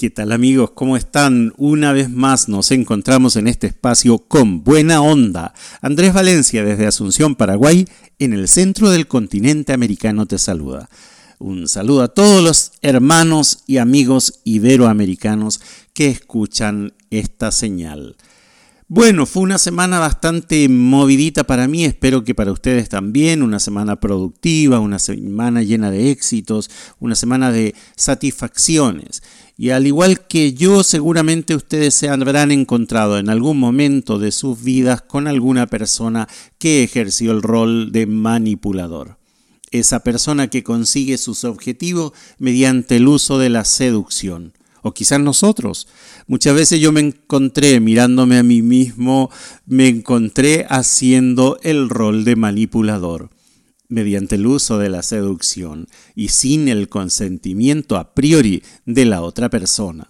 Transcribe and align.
¿Qué 0.00 0.10
tal 0.10 0.30
amigos? 0.30 0.70
¿Cómo 0.76 0.96
están? 0.96 1.52
Una 1.56 1.92
vez 1.92 2.08
más 2.08 2.48
nos 2.48 2.70
encontramos 2.70 3.34
en 3.34 3.48
este 3.48 3.66
espacio 3.66 4.18
con 4.18 4.62
buena 4.62 5.02
onda. 5.02 5.54
Andrés 5.80 6.14
Valencia 6.14 6.62
desde 6.62 6.86
Asunción, 6.86 7.34
Paraguay, 7.34 7.84
en 8.20 8.32
el 8.32 8.46
centro 8.46 8.90
del 8.90 9.08
continente 9.08 9.72
americano 9.72 10.26
te 10.26 10.38
saluda. 10.38 10.88
Un 11.40 11.66
saludo 11.66 12.02
a 12.02 12.14
todos 12.14 12.44
los 12.44 12.70
hermanos 12.80 13.64
y 13.66 13.78
amigos 13.78 14.38
iberoamericanos 14.44 15.60
que 15.94 16.06
escuchan 16.06 16.92
esta 17.10 17.50
señal. 17.50 18.14
Bueno, 18.90 19.26
fue 19.26 19.42
una 19.42 19.58
semana 19.58 19.98
bastante 19.98 20.66
movidita 20.66 21.44
para 21.44 21.68
mí, 21.68 21.84
espero 21.84 22.24
que 22.24 22.34
para 22.34 22.52
ustedes 22.52 22.88
también, 22.88 23.42
una 23.42 23.60
semana 23.60 23.96
productiva, 23.96 24.80
una 24.80 24.98
semana 24.98 25.62
llena 25.62 25.90
de 25.90 26.10
éxitos, 26.10 26.70
una 26.98 27.14
semana 27.14 27.52
de 27.52 27.74
satisfacciones. 27.96 29.22
Y 29.58 29.70
al 29.70 29.86
igual 29.86 30.26
que 30.26 30.54
yo, 30.54 30.82
seguramente 30.84 31.54
ustedes 31.54 31.92
se 31.92 32.08
habrán 32.08 32.50
encontrado 32.50 33.18
en 33.18 33.28
algún 33.28 33.60
momento 33.60 34.18
de 34.18 34.32
sus 34.32 34.62
vidas 34.62 35.02
con 35.02 35.26
alguna 35.26 35.66
persona 35.66 36.26
que 36.56 36.82
ejerció 36.82 37.32
el 37.32 37.42
rol 37.42 37.92
de 37.92 38.06
manipulador. 38.06 39.18
Esa 39.70 40.00
persona 40.00 40.48
que 40.48 40.62
consigue 40.62 41.18
sus 41.18 41.44
objetivos 41.44 42.12
mediante 42.38 42.96
el 42.96 43.08
uso 43.08 43.38
de 43.38 43.50
la 43.50 43.66
seducción. 43.66 44.54
O 44.82 44.92
quizás 44.92 45.20
nosotros. 45.20 45.88
Muchas 46.26 46.54
veces 46.54 46.80
yo 46.80 46.92
me 46.92 47.00
encontré 47.00 47.80
mirándome 47.80 48.38
a 48.38 48.42
mí 48.42 48.62
mismo, 48.62 49.30
me 49.66 49.88
encontré 49.88 50.66
haciendo 50.68 51.58
el 51.62 51.88
rol 51.88 52.24
de 52.24 52.36
manipulador 52.36 53.30
mediante 53.88 54.36
el 54.36 54.46
uso 54.46 54.78
de 54.78 54.90
la 54.90 55.02
seducción 55.02 55.88
y 56.14 56.28
sin 56.28 56.68
el 56.68 56.88
consentimiento 56.88 57.96
a 57.96 58.14
priori 58.14 58.62
de 58.84 59.06
la 59.06 59.22
otra 59.22 59.48
persona. 59.48 60.06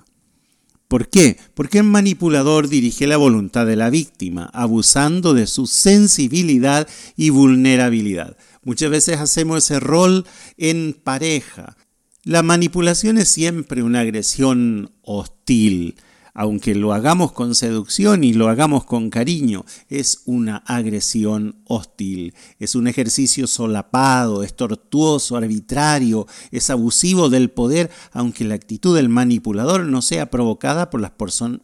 ¿Por 0.88 1.08
qué? 1.08 1.36
Porque 1.54 1.78
el 1.78 1.84
manipulador 1.84 2.68
dirige 2.68 3.06
la 3.06 3.18
voluntad 3.18 3.66
de 3.66 3.76
la 3.76 3.90
víctima, 3.90 4.50
abusando 4.54 5.34
de 5.34 5.46
su 5.46 5.66
sensibilidad 5.66 6.88
y 7.14 7.28
vulnerabilidad. 7.28 8.38
Muchas 8.62 8.90
veces 8.90 9.18
hacemos 9.18 9.64
ese 9.64 9.80
rol 9.80 10.24
en 10.56 10.94
pareja. 10.94 11.76
La 12.24 12.42
manipulación 12.42 13.16
es 13.16 13.28
siempre 13.28 13.82
una 13.82 14.00
agresión 14.00 14.90
hostil, 15.02 15.94
aunque 16.34 16.74
lo 16.74 16.92
hagamos 16.92 17.32
con 17.32 17.54
seducción 17.54 18.24
y 18.24 18.32
lo 18.32 18.48
hagamos 18.48 18.84
con 18.84 19.08
cariño, 19.08 19.64
es 19.88 20.22
una 20.24 20.58
agresión 20.58 21.62
hostil, 21.64 22.34
es 22.58 22.74
un 22.74 22.88
ejercicio 22.88 23.46
solapado, 23.46 24.42
es 24.42 24.54
tortuoso, 24.54 25.36
arbitrario, 25.36 26.26
es 26.50 26.70
abusivo 26.70 27.28
del 27.28 27.50
poder, 27.50 27.88
aunque 28.12 28.44
la 28.44 28.56
actitud 28.56 28.96
del 28.96 29.08
manipulador 29.08 29.86
no 29.86 30.02
sea 30.02 30.28
provocada 30.28 30.90
por 30.90 31.00
las 31.00 31.12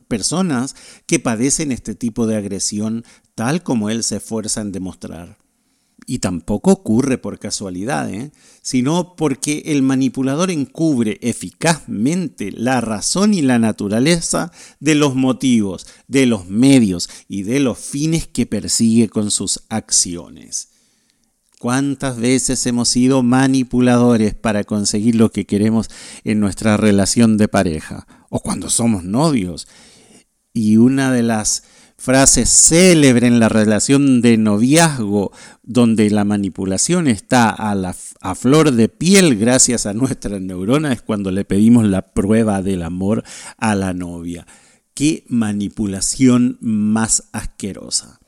personas 0.08 0.76
que 1.06 1.18
padecen 1.18 1.72
este 1.72 1.94
tipo 1.96 2.26
de 2.26 2.36
agresión 2.36 3.04
tal 3.34 3.64
como 3.64 3.90
él 3.90 4.02
se 4.04 4.16
esfuerza 4.16 4.60
en 4.60 4.70
demostrar. 4.70 5.43
Y 6.06 6.18
tampoco 6.18 6.72
ocurre 6.72 7.16
por 7.16 7.38
casualidad, 7.38 8.12
¿eh? 8.12 8.30
sino 8.60 9.14
porque 9.16 9.62
el 9.66 9.82
manipulador 9.82 10.50
encubre 10.50 11.18
eficazmente 11.22 12.52
la 12.52 12.80
razón 12.80 13.32
y 13.32 13.40
la 13.40 13.58
naturaleza 13.58 14.52
de 14.80 14.94
los 14.94 15.14
motivos, 15.14 15.86
de 16.06 16.26
los 16.26 16.46
medios 16.46 17.08
y 17.28 17.42
de 17.42 17.60
los 17.60 17.78
fines 17.78 18.26
que 18.26 18.44
persigue 18.44 19.08
con 19.08 19.30
sus 19.30 19.62
acciones. 19.70 20.68
¿Cuántas 21.64 22.18
veces 22.18 22.66
hemos 22.66 22.90
sido 22.90 23.22
manipuladores 23.22 24.34
para 24.34 24.64
conseguir 24.64 25.14
lo 25.14 25.32
que 25.32 25.46
queremos 25.46 25.88
en 26.22 26.38
nuestra 26.38 26.76
relación 26.76 27.38
de 27.38 27.48
pareja? 27.48 28.06
O 28.28 28.40
cuando 28.40 28.68
somos 28.68 29.04
novios. 29.04 29.66
Y 30.52 30.76
una 30.76 31.10
de 31.10 31.22
las 31.22 31.62
frase 31.96 32.44
célebre 32.46 33.26
en 33.26 33.40
la 33.40 33.48
relación 33.48 34.20
de 34.20 34.36
noviazgo, 34.36 35.32
donde 35.62 36.10
la 36.10 36.24
manipulación 36.24 37.08
está 37.08 37.50
a, 37.50 37.74
la, 37.74 37.94
a 38.20 38.34
flor 38.34 38.72
de 38.72 38.88
piel 38.88 39.36
gracias 39.36 39.86
a 39.86 39.94
nuestra 39.94 40.38
neurona, 40.40 40.92
es 40.92 41.02
cuando 41.02 41.30
le 41.30 41.44
pedimos 41.44 41.84
la 41.84 42.02
prueba 42.02 42.62
del 42.62 42.82
amor 42.82 43.24
a 43.58 43.74
la 43.74 43.94
novia. 43.94 44.46
Qué 44.94 45.24
manipulación 45.28 46.58
más 46.60 47.24
asquerosa. 47.32 48.20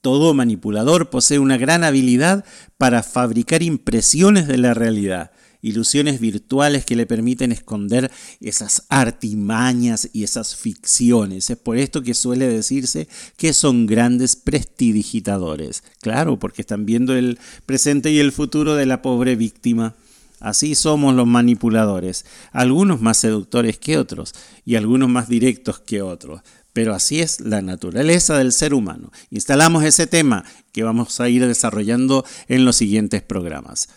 Todo 0.00 0.32
manipulador 0.34 1.10
posee 1.10 1.38
una 1.38 1.58
gran 1.58 1.84
habilidad 1.84 2.44
para 2.76 3.02
fabricar 3.02 3.62
impresiones 3.62 4.46
de 4.46 4.56
la 4.56 4.74
realidad 4.74 5.32
ilusiones 5.62 6.20
virtuales 6.20 6.84
que 6.84 6.96
le 6.96 7.06
permiten 7.06 7.52
esconder 7.52 8.10
esas 8.40 8.84
artimañas 8.88 10.08
y 10.12 10.24
esas 10.24 10.56
ficciones. 10.56 11.50
Es 11.50 11.56
por 11.56 11.76
esto 11.76 12.02
que 12.02 12.14
suele 12.14 12.46
decirse 12.48 13.08
que 13.36 13.52
son 13.52 13.86
grandes 13.86 14.36
prestidigitadores. 14.36 15.82
Claro, 16.00 16.38
porque 16.38 16.62
están 16.62 16.86
viendo 16.86 17.14
el 17.14 17.38
presente 17.66 18.10
y 18.10 18.18
el 18.18 18.32
futuro 18.32 18.74
de 18.74 18.86
la 18.86 19.02
pobre 19.02 19.36
víctima. 19.36 19.94
Así 20.40 20.76
somos 20.76 21.14
los 21.14 21.26
manipuladores, 21.26 22.24
algunos 22.52 23.00
más 23.00 23.18
seductores 23.18 23.78
que 23.78 23.98
otros 23.98 24.34
y 24.64 24.76
algunos 24.76 25.08
más 25.08 25.28
directos 25.28 25.80
que 25.80 26.00
otros. 26.00 26.42
Pero 26.72 26.94
así 26.94 27.20
es 27.20 27.40
la 27.40 27.60
naturaleza 27.60 28.38
del 28.38 28.52
ser 28.52 28.72
humano. 28.72 29.10
Instalamos 29.30 29.82
ese 29.82 30.06
tema 30.06 30.44
que 30.70 30.84
vamos 30.84 31.20
a 31.20 31.28
ir 31.28 31.44
desarrollando 31.44 32.24
en 32.46 32.64
los 32.64 32.76
siguientes 32.76 33.20
programas. 33.20 33.88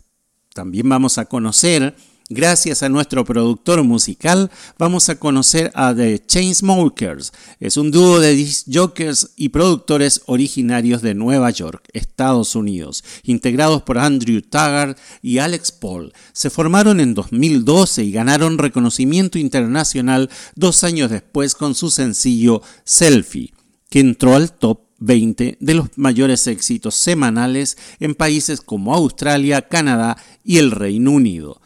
También 0.53 0.89
vamos 0.89 1.17
a 1.17 1.25
conocer, 1.25 1.95
gracias 2.29 2.84
a 2.84 2.89
nuestro 2.89 3.23
productor 3.23 3.84
musical, 3.84 4.51
vamos 4.78 5.07
a 5.07 5.16
conocer 5.16 5.72
a 5.75 5.95
The 5.95 6.25
Chainsmokers. 6.25 7.31
Es 7.62 7.78
un 7.78 7.89
dúo 7.89 8.19
de 8.19 8.45
jokers 8.69 9.31
y 9.38 9.50
productores 9.50 10.23
originarios 10.25 11.01
de 11.01 11.13
Nueva 11.13 11.51
York, 11.51 11.88
Estados 11.94 12.56
Unidos, 12.56 13.01
integrados 13.23 13.84
por 13.84 13.97
Andrew 13.97 14.41
Taggart 14.41 14.97
y 15.22 15.38
Alex 15.38 15.72
Paul. 15.72 16.12
Se 16.34 16.50
formaron 16.50 17.00
en 17.00 17.13
2012 17.13 18.03
y 18.03 18.12
ganaron 18.12 18.57
reconocimiento 18.57 19.39
internacional 19.39 20.29
dos 20.56 20.83
años 20.83 21.12
después 21.12 21.56
con 21.56 21.75
su 21.75 21.89
sencillo 21.89 22.62
Selfie, 22.83 23.53
que 23.89 24.01
entró 24.01 24.35
al 24.35 24.51
top 24.51 24.91
20 25.01 25.57
de 25.59 25.73
los 25.73 25.89
mayores 25.97 26.47
éxitos 26.47 26.95
semanales 26.95 27.78
en 28.00 28.16
países 28.16 28.62
como 28.62 28.95
Australia, 28.95 29.67
Canadá 29.67 30.16
y 30.44 30.59
el 30.59 30.72
Reino 30.72 31.12
Unido. 31.12 31.62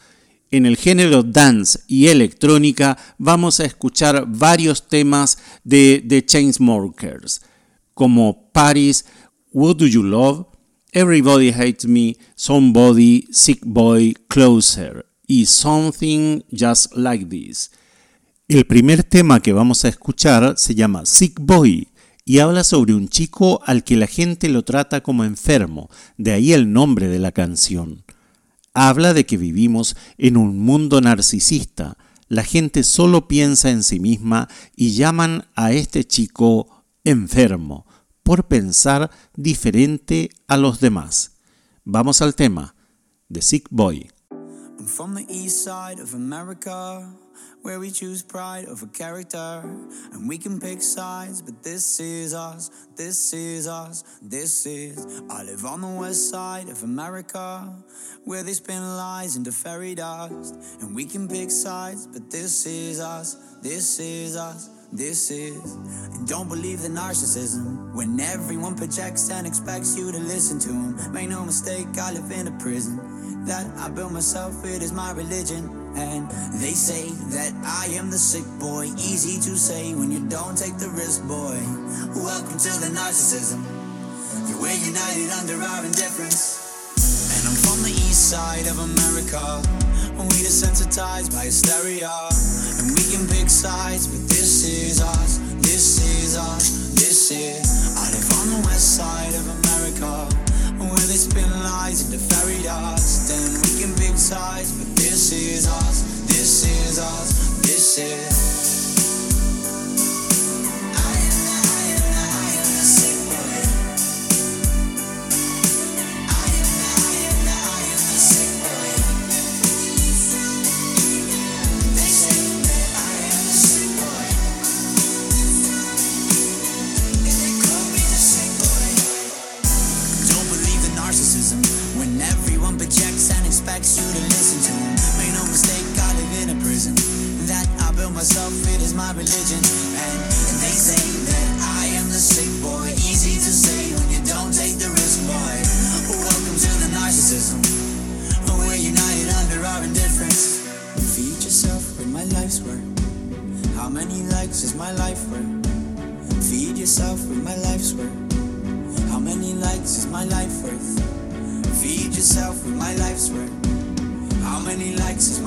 En 0.50 0.64
el 0.66 0.76
género 0.76 1.22
dance 1.22 1.80
y 1.86 2.06
electrónica 2.06 2.96
vamos 3.18 3.60
a 3.60 3.64
escuchar 3.64 4.24
varios 4.26 4.88
temas 4.88 5.38
de 5.64 6.04
The 6.06 6.24
Chainsmokers, 6.24 7.42
como 7.94 8.50
Paris, 8.52 9.04
What 9.52 9.76
Do 9.76 9.86
You 9.86 10.02
Love, 10.02 10.46
Everybody 10.92 11.50
Hates 11.50 11.86
Me, 11.86 12.16
Somebody, 12.36 13.26
Sick 13.30 13.60
Boy, 13.64 14.16
Closer 14.28 15.06
y 15.26 15.46
Something 15.46 16.40
Just 16.50 16.94
Like 16.94 17.26
This. 17.26 17.70
El 18.48 18.64
primer 18.64 19.02
tema 19.02 19.40
que 19.40 19.52
vamos 19.52 19.84
a 19.84 19.88
escuchar 19.88 20.54
se 20.56 20.74
llama 20.74 21.04
Sick 21.04 21.38
Boy 21.40 21.88
y 22.28 22.40
habla 22.40 22.64
sobre 22.64 22.92
un 22.92 23.08
chico 23.08 23.62
al 23.64 23.84
que 23.84 23.96
la 23.96 24.08
gente 24.08 24.48
lo 24.48 24.64
trata 24.64 25.00
como 25.00 25.24
enfermo, 25.24 25.88
de 26.18 26.32
ahí 26.32 26.52
el 26.52 26.72
nombre 26.72 27.08
de 27.08 27.20
la 27.20 27.30
canción. 27.30 28.04
Habla 28.74 29.14
de 29.14 29.24
que 29.24 29.38
vivimos 29.38 29.96
en 30.18 30.36
un 30.36 30.58
mundo 30.58 31.00
narcisista, 31.00 31.96
la 32.28 32.42
gente 32.42 32.82
solo 32.82 33.28
piensa 33.28 33.70
en 33.70 33.84
sí 33.84 34.00
misma 34.00 34.48
y 34.74 34.90
llaman 34.90 35.46
a 35.54 35.70
este 35.72 36.04
chico 36.04 36.84
enfermo 37.04 37.86
por 38.24 38.48
pensar 38.48 39.12
diferente 39.36 40.30
a 40.48 40.56
los 40.56 40.80
demás. 40.80 41.36
Vamos 41.84 42.22
al 42.22 42.34
tema, 42.34 42.74
The 43.32 43.40
Sick 43.40 43.68
Boy. 43.70 44.10
Where 47.62 47.80
we 47.80 47.90
choose 47.90 48.22
pride 48.22 48.66
over 48.66 48.86
character. 48.86 49.62
And 50.12 50.28
we 50.28 50.38
can 50.38 50.60
pick 50.60 50.82
sides, 50.82 51.42
but 51.42 51.62
this 51.62 52.00
is 52.00 52.34
us, 52.34 52.70
this 52.96 53.32
is 53.32 53.66
us, 53.66 54.04
this 54.22 54.66
is. 54.66 55.22
I 55.28 55.42
live 55.44 55.64
on 55.64 55.80
the 55.80 55.88
west 55.88 56.30
side 56.30 56.68
of 56.68 56.82
America, 56.82 57.74
where 58.24 58.42
they 58.42 58.52
spin 58.52 58.82
lies 58.96 59.36
into 59.36 59.52
fairy 59.52 59.94
dust. 59.94 60.54
And 60.80 60.94
we 60.94 61.04
can 61.04 61.28
pick 61.28 61.50
sides, 61.50 62.06
but 62.06 62.30
this 62.30 62.66
is 62.66 63.00
us, 63.00 63.34
this 63.62 63.98
is 63.98 64.36
us. 64.36 64.70
this 64.92 65.30
is. 65.30 65.74
And 66.14 66.26
don't 66.26 66.48
believe 66.48 66.82
the 66.82 66.88
narcissism 66.88 67.94
when 67.94 68.18
everyone 68.20 68.76
projects 68.76 69.30
and 69.30 69.46
expects 69.46 69.96
you 69.96 70.12
to 70.12 70.18
listen 70.18 70.58
to 70.60 70.68
them. 70.68 71.12
Make 71.12 71.28
no 71.28 71.44
mistake, 71.44 71.86
I 72.00 72.12
live 72.12 72.30
in 72.30 72.48
a 72.48 72.58
prison 72.58 73.44
that 73.46 73.66
I 73.78 73.88
built 73.90 74.12
myself, 74.12 74.64
it 74.64 74.82
is 74.82 74.92
my 74.92 75.12
religion. 75.12 75.75
And 75.96 76.28
they 76.60 76.76
say 76.76 77.08
that 77.32 77.56
I 77.64 77.88
am 77.96 78.10
the 78.10 78.20
sick 78.20 78.44
boy, 78.60 78.92
easy 79.00 79.40
to 79.48 79.56
say 79.56 79.94
when 79.94 80.12
you 80.12 80.20
don't 80.28 80.52
take 80.52 80.76
the 80.76 80.92
risk, 80.92 81.24
boy. 81.24 81.56
Welcome 82.12 82.60
to 82.60 82.72
the 82.84 82.92
narcissism. 82.92 83.64
We're 84.60 84.76
united 84.76 85.32
under 85.40 85.56
our 85.56 85.80
indifference. 85.88 86.60
And 87.32 87.48
I'm 87.48 87.56
from 87.56 87.80
the 87.80 87.96
east 87.96 88.28
side 88.28 88.68
of 88.68 88.76
America. 88.76 89.40
We 90.20 90.44
desensitized 90.44 91.32
by 91.32 91.48
hysteria. 91.48 92.12
And 92.12 92.92
we 92.92 93.00
can 93.08 93.24
pick 93.32 93.48
sides, 93.48 94.04
but 94.04 94.28
this 94.28 94.68
is 94.68 95.00
us, 95.00 95.40
this 95.64 96.04
is 96.04 96.36
us, 96.36 96.92
this 96.92 97.32
is. 97.32 97.96
I 97.96 98.04
live 98.12 98.28
on 98.36 98.46
the 98.52 98.68
west 98.68 99.00
side 99.00 99.32
of 99.32 99.48
America. 99.48 100.28
Where 100.76 101.08
they 101.08 101.16
spin 101.16 101.48
lies 101.64 102.04
into 102.04 102.20
fairy 102.20 102.62
dust. 102.62 103.32
And 103.32 103.64
we 103.64 103.80
can 103.80 103.96
pick 103.96 104.20
sides, 104.20 104.76
but 104.76 104.95
this 105.16 105.32
is 105.32 105.66
us, 105.66 106.02
this 106.26 106.66
is 106.66 106.98
us, 106.98 107.62
this 107.62 107.98
is. 107.98 108.75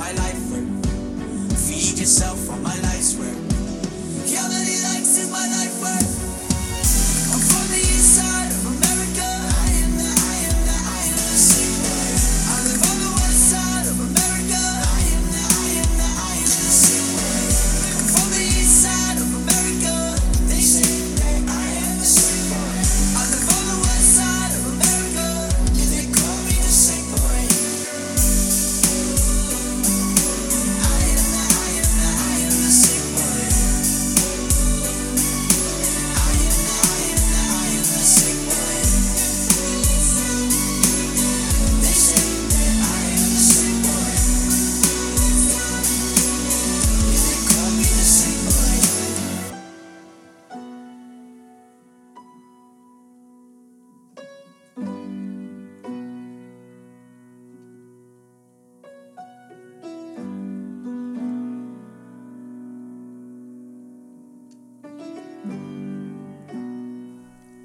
My 0.09 0.23
life 0.23 0.51
worth? 0.51 1.69
Feed 1.69 1.99
yourself 1.99 2.49
on 2.49 2.63
my 2.63 2.75
life's 2.81 3.15
worth. 3.15 3.37
How 4.35 4.47
many 4.47 4.81
likes 4.81 5.17
is 5.17 5.29
my 5.31 5.45
life 5.47 5.78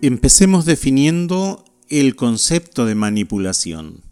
Empecemos 0.07 0.67
definiendo 0.67 1.65
el 1.89 2.15
concepto 2.15 2.85
de 2.85 2.95
manipulación. 2.95 4.03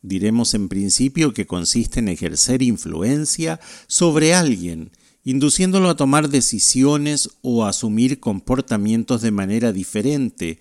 Diremos 0.00 0.54
en 0.54 0.70
principio 0.70 1.34
que 1.34 1.46
consiste 1.46 2.00
en 2.00 2.08
ejercer 2.08 2.62
influencia 2.62 3.60
sobre 3.86 4.32
alguien, 4.32 4.92
induciéndolo 5.24 5.90
a 5.90 5.94
tomar 5.94 6.30
decisiones 6.30 7.28
o 7.42 7.66
a 7.66 7.68
asumir 7.68 8.18
comportamientos 8.18 9.20
de 9.20 9.30
manera 9.30 9.74
diferente, 9.74 10.58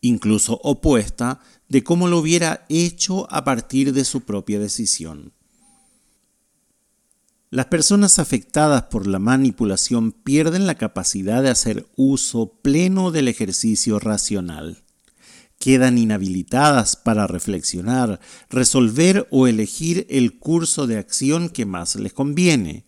incluso 0.00 0.58
opuesta, 0.64 1.38
de 1.68 1.84
cómo 1.84 2.08
lo 2.08 2.18
hubiera 2.18 2.66
hecho 2.68 3.32
a 3.32 3.44
partir 3.44 3.92
de 3.92 4.04
su 4.04 4.22
propia 4.22 4.58
decisión. 4.58 5.32
Las 7.52 7.66
personas 7.66 8.18
afectadas 8.18 8.84
por 8.84 9.06
la 9.06 9.18
manipulación 9.18 10.12
pierden 10.12 10.66
la 10.66 10.76
capacidad 10.76 11.42
de 11.42 11.50
hacer 11.50 11.86
uso 11.96 12.54
pleno 12.62 13.10
del 13.10 13.28
ejercicio 13.28 13.98
racional. 13.98 14.84
Quedan 15.58 15.98
inhabilitadas 15.98 16.96
para 16.96 17.26
reflexionar, 17.26 18.20
resolver 18.48 19.28
o 19.30 19.48
elegir 19.48 20.06
el 20.08 20.38
curso 20.38 20.86
de 20.86 20.96
acción 20.96 21.50
que 21.50 21.66
más 21.66 21.96
les 21.96 22.14
conviene, 22.14 22.86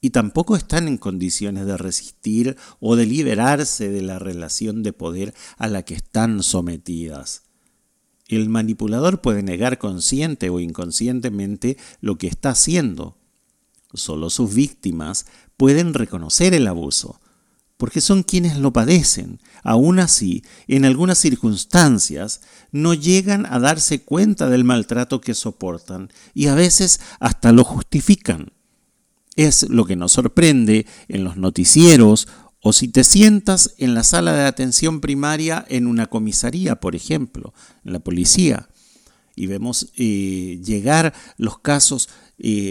y 0.00 0.10
tampoco 0.10 0.54
están 0.54 0.86
en 0.86 0.98
condiciones 0.98 1.66
de 1.66 1.76
resistir 1.76 2.56
o 2.78 2.94
de 2.94 3.06
liberarse 3.06 3.88
de 3.88 4.02
la 4.02 4.20
relación 4.20 4.84
de 4.84 4.92
poder 4.92 5.34
a 5.58 5.66
la 5.66 5.82
que 5.82 5.94
están 5.94 6.44
sometidas. 6.44 7.42
El 8.28 8.50
manipulador 8.50 9.20
puede 9.20 9.42
negar 9.42 9.78
consciente 9.78 10.48
o 10.48 10.60
inconscientemente 10.60 11.76
lo 12.00 12.18
que 12.18 12.28
está 12.28 12.50
haciendo, 12.50 13.18
Solo 13.96 14.30
sus 14.30 14.54
víctimas 14.54 15.26
pueden 15.56 15.94
reconocer 15.94 16.54
el 16.54 16.66
abuso, 16.66 17.20
porque 17.76 18.00
son 18.00 18.22
quienes 18.22 18.56
lo 18.58 18.72
padecen. 18.72 19.40
Aún 19.62 19.98
así, 19.98 20.44
en 20.68 20.84
algunas 20.84 21.18
circunstancias, 21.18 22.40
no 22.72 22.94
llegan 22.94 23.46
a 23.46 23.58
darse 23.58 24.02
cuenta 24.02 24.48
del 24.48 24.64
maltrato 24.64 25.20
que 25.20 25.34
soportan 25.34 26.10
y 26.34 26.46
a 26.46 26.54
veces 26.54 27.00
hasta 27.20 27.52
lo 27.52 27.64
justifican. 27.64 28.52
Es 29.34 29.68
lo 29.68 29.84
que 29.84 29.96
nos 29.96 30.12
sorprende 30.12 30.86
en 31.08 31.24
los 31.24 31.36
noticieros 31.36 32.28
o 32.62 32.72
si 32.72 32.88
te 32.88 33.04
sientas 33.04 33.74
en 33.78 33.94
la 33.94 34.02
sala 34.02 34.32
de 34.32 34.44
atención 34.44 35.00
primaria 35.00 35.64
en 35.68 35.86
una 35.86 36.06
comisaría, 36.06 36.80
por 36.80 36.96
ejemplo, 36.96 37.54
en 37.84 37.92
la 37.92 38.00
policía, 38.00 38.68
y 39.36 39.46
vemos 39.46 39.92
eh, 39.96 40.60
llegar 40.64 41.12
los 41.36 41.58
casos 41.58 42.08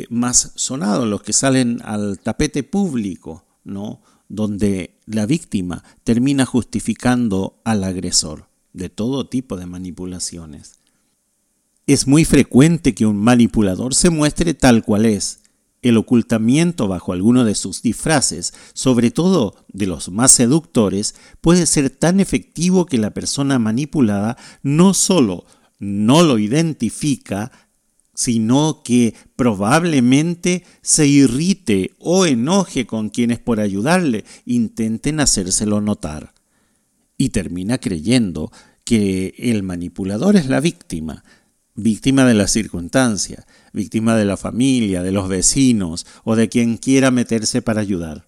más 0.10 0.52
sonados, 0.56 1.08
los 1.08 1.24
que 1.24 1.34
salen 1.34 1.80
al 1.84 2.20
tapete 2.20 2.64
público, 2.64 3.46
¿no? 3.64 4.02
donde 4.28 5.00
la 5.06 5.26
víctima 5.26 5.84
termina 6.04 6.46
justificando 6.46 7.62
al 7.64 7.84
agresor 7.84 8.48
de 8.74 8.90
todo 8.90 9.28
tipo 9.28 9.58
de 9.58 9.66
manipulaciones. 9.66 10.80
Es 11.88 12.08
muy 12.08 12.26
frecuente 12.26 12.96
que 12.96 13.06
un 13.06 13.18
manipulador 13.18 13.94
se 13.94 14.10
muestre 14.10 14.54
tal 14.54 14.84
cual 14.84 15.06
es. 15.06 15.42
El 15.84 15.98
ocultamiento 15.98 16.88
bajo 16.88 17.14
alguno 17.14 17.46
de 17.46 17.54
sus 17.54 17.84
disfraces, 17.84 18.56
sobre 18.74 19.12
todo 19.12 19.56
de 19.72 19.86
los 19.86 20.10
más 20.10 20.32
seductores, 20.32 21.14
puede 21.42 21.68
ser 21.68 21.92
tan 21.92 22.20
efectivo 22.20 22.88
que 22.88 22.98
la 22.98 23.12
persona 23.12 23.60
manipulada 23.60 24.36
no 24.64 24.96
solo 24.96 25.46
no 25.78 26.24
lo 26.24 26.40
identifica, 26.40 27.52
sino 28.16 28.82
que 28.84 29.14
probablemente 29.36 30.64
se 30.82 31.06
irrite 31.06 31.92
o 32.00 32.26
enoje 32.26 32.88
con 32.88 33.10
quienes 33.10 33.40
por 33.40 33.60
ayudarle 33.60 34.26
intenten 34.46 35.20
hacérselo 35.20 35.82
notar. 35.82 36.34
Y 37.18 37.30
termina 37.30 37.78
creyendo 37.78 38.52
que 38.84 39.36
el 39.38 39.64
manipulador 39.64 40.36
es 40.36 40.48
la 40.48 40.60
víctima, 40.60 41.24
víctima 41.76 42.26
de 42.26 42.34
la 42.34 42.48
circunstancia, 42.48 43.46
víctima 43.74 44.16
de 44.16 44.26
la 44.26 44.38
familia, 44.38 45.04
de 45.04 45.12
los 45.12 45.28
vecinos 45.28 46.06
o 46.24 46.36
de 46.36 46.50
quien 46.50 46.78
quiera 46.78 47.12
meterse 47.12 47.62
para 47.62 47.82
ayudar. 47.82 48.26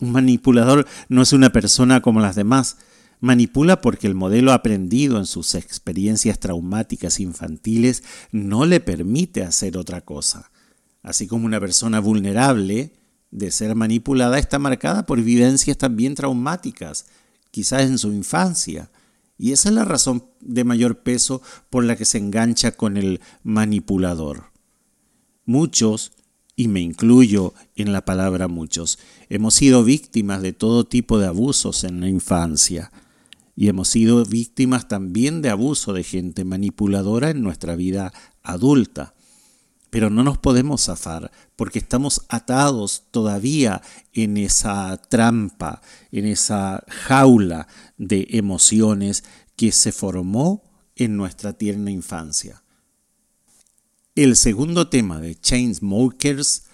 Un 0.00 0.12
manipulador 0.12 0.86
no 1.08 1.22
es 1.22 1.32
una 1.32 1.50
persona 1.50 2.02
como 2.02 2.20
las 2.20 2.36
demás. 2.36 2.76
Manipula 3.24 3.80
porque 3.80 4.06
el 4.06 4.14
modelo 4.14 4.52
aprendido 4.52 5.16
en 5.16 5.24
sus 5.24 5.54
experiencias 5.54 6.38
traumáticas 6.38 7.20
infantiles 7.20 8.02
no 8.32 8.66
le 8.66 8.80
permite 8.80 9.42
hacer 9.42 9.78
otra 9.78 10.02
cosa. 10.02 10.50
Así 11.02 11.26
como 11.26 11.46
una 11.46 11.58
persona 11.58 12.00
vulnerable 12.00 12.92
de 13.30 13.50
ser 13.50 13.74
manipulada 13.76 14.38
está 14.38 14.58
marcada 14.58 15.06
por 15.06 15.22
vivencias 15.22 15.78
también 15.78 16.14
traumáticas, 16.14 17.06
quizás 17.50 17.84
en 17.84 17.96
su 17.96 18.12
infancia. 18.12 18.90
Y 19.38 19.52
esa 19.52 19.70
es 19.70 19.74
la 19.74 19.86
razón 19.86 20.26
de 20.42 20.64
mayor 20.64 20.98
peso 21.02 21.40
por 21.70 21.82
la 21.82 21.96
que 21.96 22.04
se 22.04 22.18
engancha 22.18 22.72
con 22.72 22.98
el 22.98 23.22
manipulador. 23.42 24.50
Muchos, 25.46 26.12
y 26.56 26.68
me 26.68 26.82
incluyo 26.82 27.54
en 27.74 27.94
la 27.94 28.04
palabra 28.04 28.48
muchos, 28.48 28.98
hemos 29.30 29.54
sido 29.54 29.82
víctimas 29.82 30.42
de 30.42 30.52
todo 30.52 30.84
tipo 30.84 31.18
de 31.18 31.26
abusos 31.26 31.84
en 31.84 32.02
la 32.02 32.08
infancia 32.10 32.90
y 33.56 33.68
hemos 33.68 33.88
sido 33.88 34.24
víctimas 34.24 34.88
también 34.88 35.42
de 35.42 35.50
abuso 35.50 35.92
de 35.92 36.02
gente 36.02 36.44
manipuladora 36.44 37.30
en 37.30 37.42
nuestra 37.42 37.76
vida 37.76 38.12
adulta. 38.42 39.14
Pero 39.90 40.10
no 40.10 40.24
nos 40.24 40.38
podemos 40.38 40.86
zafar 40.86 41.30
porque 41.54 41.78
estamos 41.78 42.22
atados 42.28 43.04
todavía 43.12 43.80
en 44.12 44.36
esa 44.36 44.96
trampa, 45.08 45.82
en 46.10 46.26
esa 46.26 46.82
jaula 46.88 47.68
de 47.96 48.26
emociones 48.30 49.22
que 49.54 49.70
se 49.70 49.92
formó 49.92 50.64
en 50.96 51.16
nuestra 51.16 51.52
tierna 51.52 51.92
infancia. 51.92 52.64
El 54.16 54.36
segundo 54.36 54.88
tema 54.88 55.20
de 55.20 55.34
Chainsmokers 55.36 56.64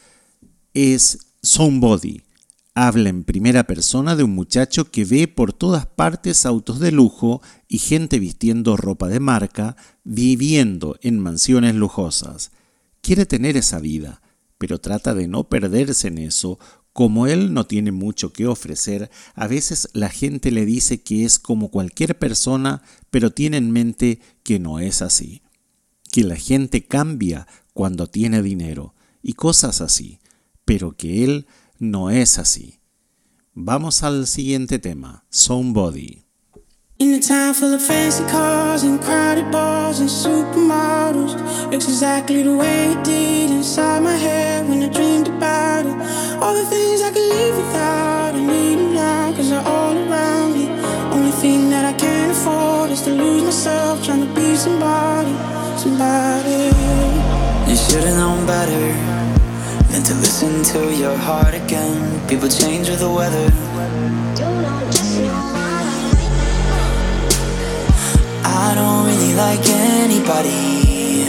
es 0.73 1.19
Somebody. 1.43 2.23
Habla 2.75 3.09
en 3.09 3.25
primera 3.25 3.65
persona 3.65 4.17
de 4.17 4.23
un 4.23 4.35
muchacho 4.35 4.91
que 4.91 5.05
ve 5.05 5.29
por 5.29 5.53
todas 5.53 5.87
partes 5.87 6.47
autos 6.47 6.79
de 6.79 6.93
lujo 6.93 7.43
y 7.69 7.79
gente 7.79 8.19
vistiendo 8.19 8.77
ropa 8.77 9.09
de 9.09 9.21
marca, 9.21 9.77
viviendo 10.05 10.97
en 11.03 11.19
mansiones 11.19 11.75
lujosas. 11.75 12.53
Quiere 13.01 13.27
tener 13.27 13.57
esa 13.57 13.81
vida, 13.81 14.23
pero 14.59 14.79
trata 14.79 15.15
de 15.15 15.27
no 15.27 15.49
perderse 15.49 16.09
en 16.09 16.19
eso. 16.19 16.59
Como 16.93 17.27
él 17.27 17.55
no 17.55 17.67
tiene 17.67 17.93
mucho 17.93 18.33
que 18.33 18.47
ofrecer, 18.47 19.11
a 19.35 19.47
veces 19.47 19.89
la 19.93 20.09
gente 20.09 20.51
le 20.51 20.65
dice 20.65 21.03
que 21.03 21.25
es 21.25 21.39
como 21.39 21.71
cualquier 21.71 22.19
persona, 22.19 22.83
pero 23.11 23.31
tiene 23.31 23.57
en 23.57 23.71
mente 23.71 24.21
que 24.43 24.59
no 24.59 24.79
es 24.79 25.03
así 25.03 25.43
que 26.11 26.25
la 26.25 26.37
gente 26.37 26.87
cambia 26.87 27.47
cuando 27.73 28.09
tiene 28.09 28.43
dinero 28.43 28.95
y 29.23 29.35
cosas 29.35 29.81
así, 29.81 30.21
pero 30.65 30.97
que 30.97 31.25
él 31.25 31.47
no 31.81 32.11
es 32.11 32.39
así. 32.39 32.81
Vamos 33.55 34.05
al 34.05 34.27
siguiente 34.27 34.79
tema, 34.79 35.25
Somebody. 35.31 36.25
In 36.99 37.15
a 37.15 37.21
time 37.21 37.55
full 37.55 37.75
of 37.75 37.81
fancy 37.81 38.23
cars 38.31 38.83
and 38.85 39.01
crowded 39.01 39.51
bars 39.51 40.01
and 40.01 40.09
supermodels, 40.09 41.35
looks 41.73 41.89
exactly 41.89 42.43
the 42.43 42.55
way 42.55 42.93
it 42.93 43.03
did 43.03 43.51
inside 43.51 44.03
my 44.03 44.15
head 44.15 44.69
when 44.69 44.83
I 44.83 44.89
dreamed 44.91 45.29
about 45.29 45.87
it. 45.87 45.97
All 46.43 46.55
the 46.55 46.67
things 46.67 47.01
I 47.01 47.11
could 47.11 47.29
live 47.29 47.57
without, 47.57 48.35
I 48.35 48.41
need 48.41 48.79
them 48.79 48.95
now, 48.95 49.33
cause 49.33 49.49
they're 49.49 49.67
all 49.67 49.97
around 49.97 50.53
me. 50.53 50.69
Only 51.11 51.33
thing 51.33 51.71
that 51.71 51.87
I 51.87 51.95
can't 51.99 52.33
afford 52.33 52.91
is 52.91 53.01
to 53.03 53.11
lose 53.11 53.43
myself 53.43 54.05
trying 54.05 54.27
to 54.29 54.35
be 54.35 54.55
somebody. 54.55 55.35
somebody. 55.79 56.71
You 57.71 57.77
should've 57.77 58.15
known 58.17 58.47
better 58.47 59.20
listen 60.41 60.63
to 60.63 60.95
your 60.95 61.17
heart 61.17 61.53
again. 61.53 62.27
People 62.27 62.49
change 62.49 62.89
with 62.89 63.01
the 63.01 63.11
weather. 63.11 63.51
I 68.43 68.73
don't 68.75 69.07
really 69.07 69.35
like 69.35 69.61
anybody. 69.69 71.25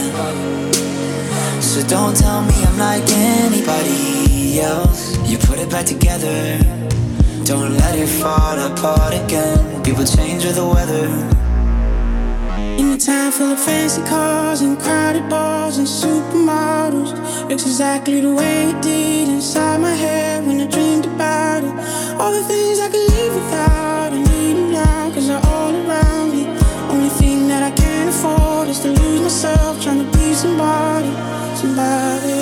So 1.60 1.86
don't 1.86 2.16
tell 2.16 2.42
me 2.42 2.54
I'm 2.64 2.78
like 2.78 3.04
anybody 3.10 4.60
else. 4.60 5.18
You 5.28 5.36
put 5.36 5.58
it 5.58 5.70
back 5.70 5.84
together. 5.84 6.58
Don't 7.44 7.76
let 7.76 7.98
it 7.98 8.08
fall 8.08 8.58
apart 8.58 9.12
again. 9.12 9.82
People 9.82 10.04
change 10.04 10.44
with 10.44 10.56
the 10.56 10.66
weather. 10.66 11.41
In 12.82 12.90
a 12.94 12.98
town 12.98 13.30
full 13.30 13.52
of 13.52 13.60
fancy 13.60 14.02
cars 14.02 14.60
and 14.60 14.76
crowded 14.76 15.28
bars 15.30 15.78
and 15.78 15.86
supermodels. 15.86 17.12
Looks 17.48 17.62
exactly 17.62 18.20
the 18.20 18.34
way 18.34 18.70
it 18.70 18.82
did 18.82 19.28
inside 19.28 19.80
my 19.80 19.94
head 19.94 20.44
when 20.44 20.60
I 20.60 20.66
dreamed 20.66 21.06
about 21.06 21.62
it. 21.62 21.72
All 22.18 22.32
the 22.32 22.42
things 22.42 22.80
I 22.80 22.88
could 22.90 23.08
live 23.14 23.34
without, 23.36 24.12
I 24.12 24.18
need 24.18 24.54
them 24.56 24.72
now, 24.72 25.10
cause 25.14 25.28
they're 25.28 25.46
all 25.54 25.72
around 25.72 26.32
me. 26.32 26.42
Only 26.90 27.10
thing 27.20 27.46
that 27.46 27.62
I 27.62 27.70
can't 27.70 28.08
afford 28.10 28.68
is 28.68 28.80
to 28.80 28.88
lose 28.88 29.20
myself 29.20 29.80
trying 29.80 30.04
to 30.04 30.18
be 30.18 30.34
somebody, 30.34 31.12
somebody. 31.54 32.41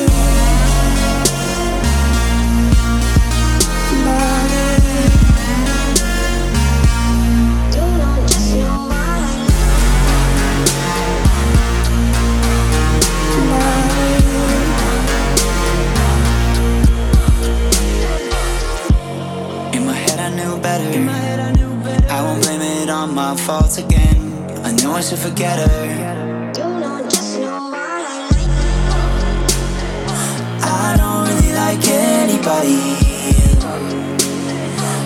My 23.12 23.37
fault 23.37 23.79
again. 23.79 24.17
I 24.64 24.73
know 24.73 24.93
I 24.93 25.00
should 25.00 25.19
forget 25.19 25.59
her. 25.59 26.21
I 30.62 30.97
don't 30.97 31.29
really 31.29 31.52
like 31.55 31.83
anybody. 31.88 32.81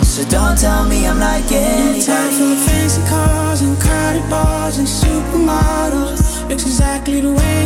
So 0.03 0.23
don't 0.29 0.57
tell 0.57 0.85
me 0.87 1.07
I'm 1.07 1.19
like 1.19 1.51
anybody. 1.51 2.01
Time 2.05 2.51
of 2.51 2.59
fancy 2.65 3.01
cars 3.09 3.61
and 3.61 3.79
crowded 3.79 4.29
bars 4.29 4.77
and 4.77 4.87
supermodels. 4.87 6.47
Looks 6.49 6.63
exactly 6.63 7.21
the 7.21 7.31
way 7.31 7.64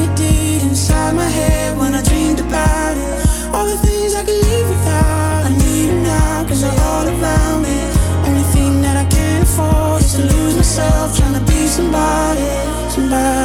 somebody. 13.10 13.39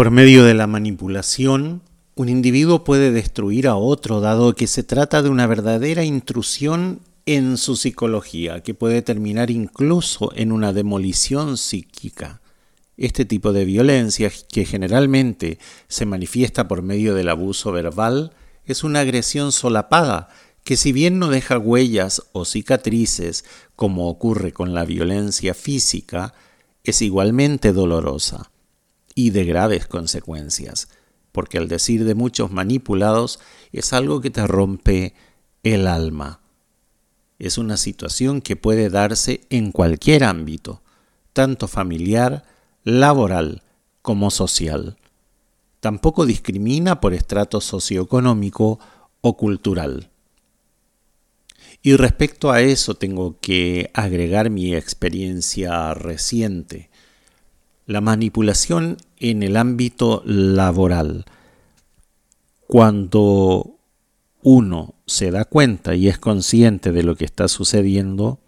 Por 0.00 0.10
medio 0.10 0.44
de 0.44 0.54
la 0.54 0.66
manipulación, 0.66 1.82
un 2.14 2.30
individuo 2.30 2.84
puede 2.84 3.12
destruir 3.12 3.68
a 3.68 3.76
otro 3.76 4.22
dado 4.22 4.54
que 4.54 4.66
se 4.66 4.82
trata 4.82 5.20
de 5.20 5.28
una 5.28 5.46
verdadera 5.46 6.04
intrusión 6.04 7.00
en 7.26 7.58
su 7.58 7.76
psicología, 7.76 8.62
que 8.62 8.72
puede 8.72 9.02
terminar 9.02 9.50
incluso 9.50 10.32
en 10.34 10.52
una 10.52 10.72
demolición 10.72 11.58
psíquica. 11.58 12.40
Este 12.96 13.26
tipo 13.26 13.52
de 13.52 13.66
violencia, 13.66 14.32
que 14.50 14.64
generalmente 14.64 15.58
se 15.86 16.06
manifiesta 16.06 16.66
por 16.66 16.80
medio 16.80 17.14
del 17.14 17.28
abuso 17.28 17.70
verbal, 17.70 18.32
es 18.64 18.82
una 18.84 19.00
agresión 19.00 19.52
solapada 19.52 20.30
que 20.64 20.78
si 20.78 20.92
bien 20.92 21.18
no 21.18 21.28
deja 21.28 21.58
huellas 21.58 22.22
o 22.32 22.46
cicatrices, 22.46 23.44
como 23.76 24.08
ocurre 24.08 24.54
con 24.54 24.72
la 24.72 24.86
violencia 24.86 25.52
física, 25.52 26.32
es 26.84 27.02
igualmente 27.02 27.74
dolorosa 27.74 28.49
y 29.20 29.28
de 29.28 29.44
graves 29.44 29.86
consecuencias, 29.86 30.88
porque 31.30 31.58
el 31.58 31.68
decir 31.68 32.06
de 32.06 32.14
muchos 32.14 32.50
manipulados 32.50 33.38
es 33.70 33.92
algo 33.92 34.22
que 34.22 34.30
te 34.30 34.46
rompe 34.46 35.12
el 35.62 35.86
alma. 35.86 36.40
Es 37.38 37.58
una 37.58 37.76
situación 37.76 38.40
que 38.40 38.56
puede 38.56 38.88
darse 38.88 39.42
en 39.50 39.72
cualquier 39.72 40.24
ámbito, 40.24 40.80
tanto 41.34 41.68
familiar, 41.68 42.44
laboral 42.82 43.62
como 44.00 44.30
social. 44.30 44.96
Tampoco 45.80 46.24
discrimina 46.24 47.00
por 47.00 47.12
estrato 47.12 47.60
socioeconómico 47.60 48.78
o 49.20 49.36
cultural. 49.36 50.08
Y 51.82 51.94
respecto 51.96 52.52
a 52.52 52.62
eso 52.62 52.94
tengo 52.94 53.38
que 53.38 53.90
agregar 53.92 54.48
mi 54.48 54.74
experiencia 54.74 55.92
reciente 55.92 56.88
la 57.90 58.00
manipulación 58.00 58.98
en 59.20 59.42
el 59.42 59.56
ámbito 59.56 60.22
laboral. 60.24 61.26
Cuando 62.66 63.76
uno 64.42 64.94
se 65.06 65.30
da 65.30 65.44
cuenta 65.44 65.94
y 65.94 66.08
es 66.08 66.18
consciente 66.18 66.92
de 66.92 67.02
lo 67.02 67.14
que 67.14 67.26
está 67.26 67.46
sucediendo, 67.48 68.40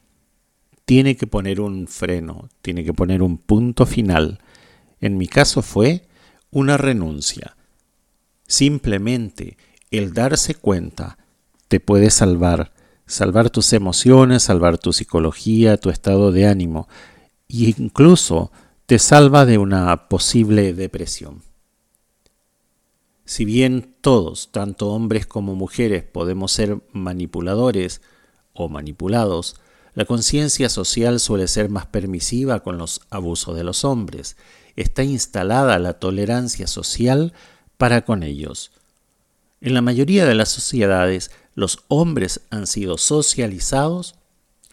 tiene 0.84 1.16
que 1.16 1.26
poner 1.26 1.60
un 1.60 1.86
freno, 1.86 2.48
tiene 2.62 2.84
que 2.84 2.94
poner 2.94 3.22
un 3.22 3.38
punto 3.38 3.86
final. 3.86 4.40
En 5.00 5.18
mi 5.18 5.28
caso 5.28 5.62
fue 5.62 6.06
una 6.50 6.76
renuncia. 6.76 7.56
Simplemente 8.46 9.56
el 9.90 10.14
darse 10.14 10.54
cuenta 10.54 11.18
te 11.68 11.80
puede 11.80 12.10
salvar, 12.10 12.72
salvar 13.06 13.50
tus 13.50 13.72
emociones, 13.72 14.42
salvar 14.42 14.78
tu 14.78 14.92
psicología, 14.92 15.76
tu 15.76 15.90
estado 15.90 16.32
de 16.32 16.46
ánimo 16.46 16.88
e 17.48 17.74
incluso 17.76 18.50
te 18.92 18.98
salva 18.98 19.46
de 19.46 19.56
una 19.56 20.10
posible 20.10 20.74
depresión. 20.74 21.40
Si 23.24 23.46
bien 23.46 23.96
todos, 24.02 24.52
tanto 24.52 24.90
hombres 24.90 25.26
como 25.26 25.54
mujeres, 25.54 26.04
podemos 26.04 26.52
ser 26.52 26.82
manipuladores 26.92 28.02
o 28.52 28.68
manipulados, 28.68 29.56
la 29.94 30.04
conciencia 30.04 30.68
social 30.68 31.20
suele 31.20 31.48
ser 31.48 31.70
más 31.70 31.86
permisiva 31.86 32.60
con 32.60 32.76
los 32.76 33.00
abusos 33.08 33.56
de 33.56 33.64
los 33.64 33.86
hombres. 33.86 34.36
Está 34.76 35.04
instalada 35.04 35.78
la 35.78 35.94
tolerancia 35.94 36.66
social 36.66 37.32
para 37.78 38.04
con 38.04 38.22
ellos. 38.22 38.72
En 39.62 39.72
la 39.72 39.80
mayoría 39.80 40.26
de 40.26 40.34
las 40.34 40.50
sociedades, 40.50 41.30
los 41.54 41.78
hombres 41.88 42.42
han 42.50 42.66
sido 42.66 42.98
socializados 42.98 44.16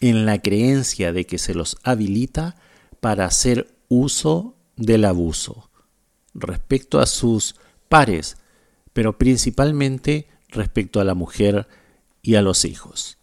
en 0.02 0.26
la 0.26 0.42
creencia 0.42 1.14
de 1.14 1.26
que 1.26 1.38
se 1.38 1.54
los 1.54 1.78
habilita 1.84 2.58
para 3.00 3.24
hacer 3.24 3.79
uso 3.90 4.56
del 4.78 5.04
abuso 5.04 5.70
respecto 6.34 7.00
a 7.00 7.06
sus 7.06 7.56
pares, 7.90 8.38
pero 8.94 9.18
principalmente 9.18 10.30
respecto 10.48 11.00
a 11.00 11.04
la 11.04 11.16
mujer 11.16 11.68
y 12.22 12.36
a 12.36 12.42
los 12.42 12.66
hijos. 12.66 13.18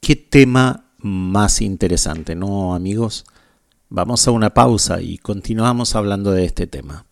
Qué 0.00 0.16
tema 0.16 0.86
más 0.98 1.60
interesante, 1.60 2.34
¿no, 2.34 2.74
amigos? 2.74 3.24
Vamos 3.88 4.26
a 4.26 4.30
una 4.30 4.54
pausa 4.54 5.00
y 5.00 5.18
continuamos 5.18 5.94
hablando 5.94 6.32
de 6.32 6.44
este 6.44 6.66
tema. 6.66 7.06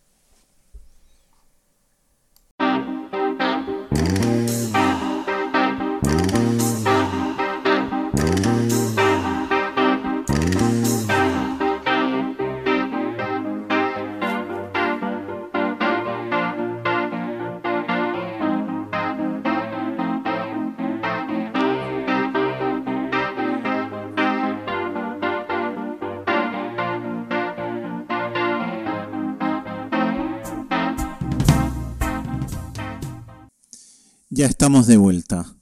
Ya 34.39 34.47
estamos 34.47 34.87
de 34.87 34.99
vuelta. 34.99 35.53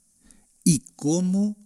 ¿Y 0.63 0.81
cómo 0.97 1.57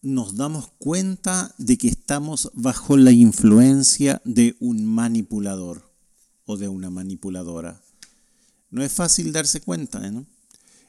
nos 0.00 0.34
damos 0.36 0.70
cuenta 0.78 1.54
de 1.58 1.76
que 1.76 1.88
estamos 1.88 2.50
bajo 2.54 2.96
la 2.96 3.12
influencia 3.12 4.22
de 4.24 4.56
un 4.60 4.86
manipulador 4.86 5.92
o 6.46 6.56
de 6.56 6.68
una 6.68 6.88
manipuladora? 6.88 7.82
No 8.70 8.82
es 8.82 8.90
fácil 8.90 9.30
darse 9.30 9.60
cuenta, 9.60 10.10
¿no? 10.10 10.24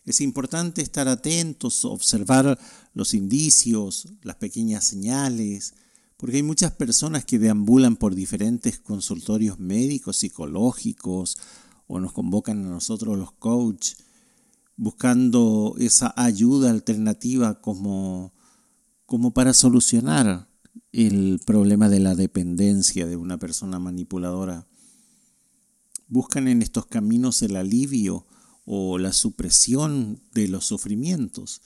Es 0.05 0.21
importante 0.21 0.81
estar 0.81 1.09
atentos, 1.09 1.83
observar 1.83 2.57
los 2.93 3.13
indicios, 3.13 4.07
las 4.21 4.37
pequeñas 4.37 4.85
señales, 4.85 5.73
porque 6.15 6.37
hay 6.37 6.43
muchas 6.43 6.71
personas 6.71 7.25
que 7.25 7.37
deambulan 7.37 7.97
por 7.97 8.15
diferentes 8.15 8.79
consultorios 8.79 9.59
médicos, 9.59 10.15
psicológicos, 10.15 11.37
o 11.87 11.99
nos 11.99 12.13
convocan 12.13 12.65
a 12.65 12.69
nosotros 12.69 13.17
los 13.17 13.33
coaches 13.33 14.04
buscando 14.77 15.75
esa 15.79 16.13
ayuda 16.17 16.69
alternativa 16.69 17.61
como, 17.61 18.33
como 19.05 19.33
para 19.33 19.53
solucionar 19.53 20.49
el 20.91 21.39
problema 21.45 21.89
de 21.89 21.99
la 21.99 22.15
dependencia 22.15 23.05
de 23.05 23.15
una 23.15 23.37
persona 23.37 23.79
manipuladora. 23.79 24.67
Buscan 26.07 26.47
en 26.47 26.61
estos 26.61 26.85
caminos 26.85 27.41
el 27.41 27.55
alivio 27.55 28.25
o 28.65 28.97
la 28.97 29.13
supresión 29.13 30.21
de 30.33 30.47
los 30.47 30.65
sufrimientos 30.65 31.61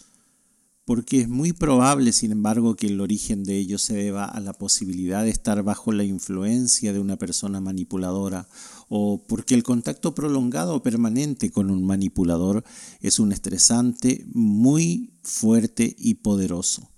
porque 0.89 1.21
es 1.21 1.30
muy 1.30 1.54
probable, 1.54 2.12
sin 2.12 2.32
embargo, 2.32 2.75
que 2.75 2.88
el 2.88 2.99
origen 2.99 3.43
de 3.43 3.58
ello 3.58 3.78
se 3.78 3.93
deba 3.93 4.25
a 4.25 4.39
la 4.39 4.54
posibilidad 4.54 5.23
de 5.23 5.30
estar 5.30 5.62
bajo 5.62 5.91
la 5.91 6.04
influencia 6.04 6.91
de 6.91 6.99
una 6.99 7.15
persona 7.15 7.62
manipuladora 7.62 8.47
o 8.88 9.23
porque 9.28 9.54
el 9.54 9.62
contacto 9.62 10.15
prolongado 10.15 10.73
o 10.73 10.82
permanente 10.82 11.52
con 11.52 11.69
un 11.69 11.86
manipulador 11.86 12.63
es 13.02 13.19
un 13.19 13.32
estresante 13.32 14.25
muy 14.34 15.13
fuerte 15.21 15.95
y 15.95 16.15
poderoso. 16.15 16.89